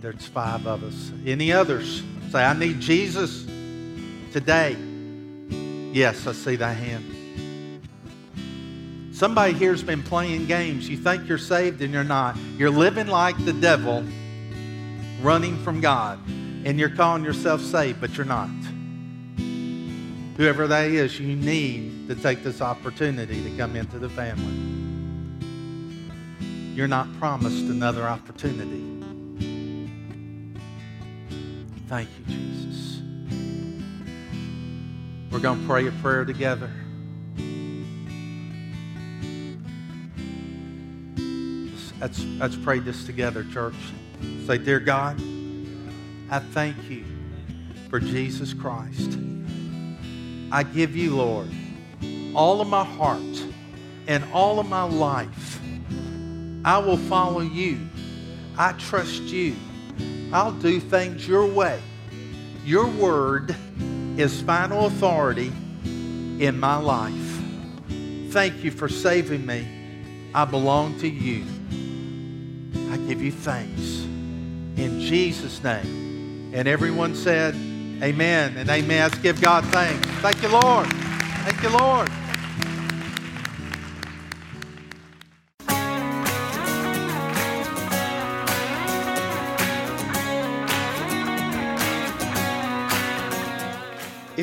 There's 0.00 0.26
five 0.26 0.66
of 0.66 0.84
us. 0.84 1.12
Any 1.24 1.52
others? 1.52 2.02
Say, 2.30 2.42
I 2.42 2.52
need 2.52 2.80
Jesus 2.80 3.44
today. 4.32 4.76
Yes, 5.92 6.26
I 6.26 6.32
see 6.32 6.56
that 6.56 6.76
hand. 6.76 7.14
Somebody 9.12 9.52
here's 9.54 9.82
been 9.82 10.02
playing 10.02 10.46
games. 10.46 10.88
You 10.88 10.96
think 10.96 11.28
you're 11.28 11.38
saved 11.38 11.82
and 11.82 11.92
you're 11.92 12.04
not. 12.04 12.36
You're 12.56 12.70
living 12.70 13.08
like 13.08 13.36
the 13.44 13.52
devil, 13.52 14.04
running 15.22 15.60
from 15.64 15.80
God, 15.80 16.20
and 16.28 16.78
you're 16.78 16.88
calling 16.88 17.24
yourself 17.24 17.60
saved, 17.60 18.00
but 18.00 18.16
you're 18.16 18.26
not. 18.26 18.48
Whoever 20.36 20.68
that 20.68 20.90
is, 20.90 21.18
you 21.18 21.34
need 21.34 22.06
to 22.06 22.14
take 22.14 22.44
this 22.44 22.60
opportunity 22.60 23.42
to 23.42 23.56
come 23.56 23.74
into 23.74 23.98
the 23.98 24.08
family. 24.08 24.67
You're 26.78 26.86
not 26.86 27.12
promised 27.18 27.64
another 27.64 28.04
opportunity. 28.04 28.84
Thank 31.88 32.08
you, 32.16 32.24
Jesus. 32.26 33.02
We're 35.32 35.40
going 35.40 35.60
to 35.60 35.66
pray 35.66 35.88
a 35.88 35.90
prayer 35.90 36.24
together. 36.24 36.70
Let's, 42.00 42.24
let's 42.38 42.54
pray 42.54 42.78
this 42.78 43.04
together, 43.04 43.42
church. 43.52 43.74
Say, 44.46 44.58
Dear 44.58 44.78
God, 44.78 45.20
I 46.30 46.38
thank 46.38 46.88
you 46.88 47.04
for 47.90 47.98
Jesus 47.98 48.54
Christ. 48.54 49.18
I 50.52 50.62
give 50.62 50.94
you, 50.94 51.16
Lord, 51.16 51.50
all 52.36 52.60
of 52.60 52.68
my 52.68 52.84
heart 52.84 53.42
and 54.06 54.22
all 54.32 54.60
of 54.60 54.68
my 54.68 54.84
life. 54.84 55.58
I 56.68 56.76
will 56.76 56.98
follow 56.98 57.40
you. 57.40 57.88
I 58.58 58.72
trust 58.72 59.22
you. 59.22 59.56
I'll 60.34 60.52
do 60.52 60.80
things 60.80 61.26
your 61.26 61.46
way. 61.46 61.80
Your 62.62 62.86
word 62.86 63.56
is 64.18 64.42
final 64.42 64.84
authority 64.84 65.50
in 65.86 66.60
my 66.60 66.76
life. 66.76 67.40
Thank 68.32 68.64
you 68.64 68.70
for 68.70 68.86
saving 68.86 69.46
me. 69.46 69.66
I 70.34 70.44
belong 70.44 70.98
to 70.98 71.08
you. 71.08 71.46
I 72.92 72.98
give 72.98 73.22
you 73.22 73.32
thanks. 73.32 74.02
In 74.76 75.00
Jesus' 75.00 75.64
name. 75.64 76.52
And 76.52 76.68
everyone 76.68 77.14
said, 77.14 77.54
Amen 78.02 78.58
and 78.58 78.68
amen. 78.68 79.08
Let's 79.10 79.18
give 79.20 79.40
God 79.40 79.64
thanks. 79.72 80.06
Thank 80.20 80.42
you, 80.42 80.50
Lord. 80.50 80.86
Thank 80.92 81.62
you, 81.62 81.70
Lord. 81.70 82.10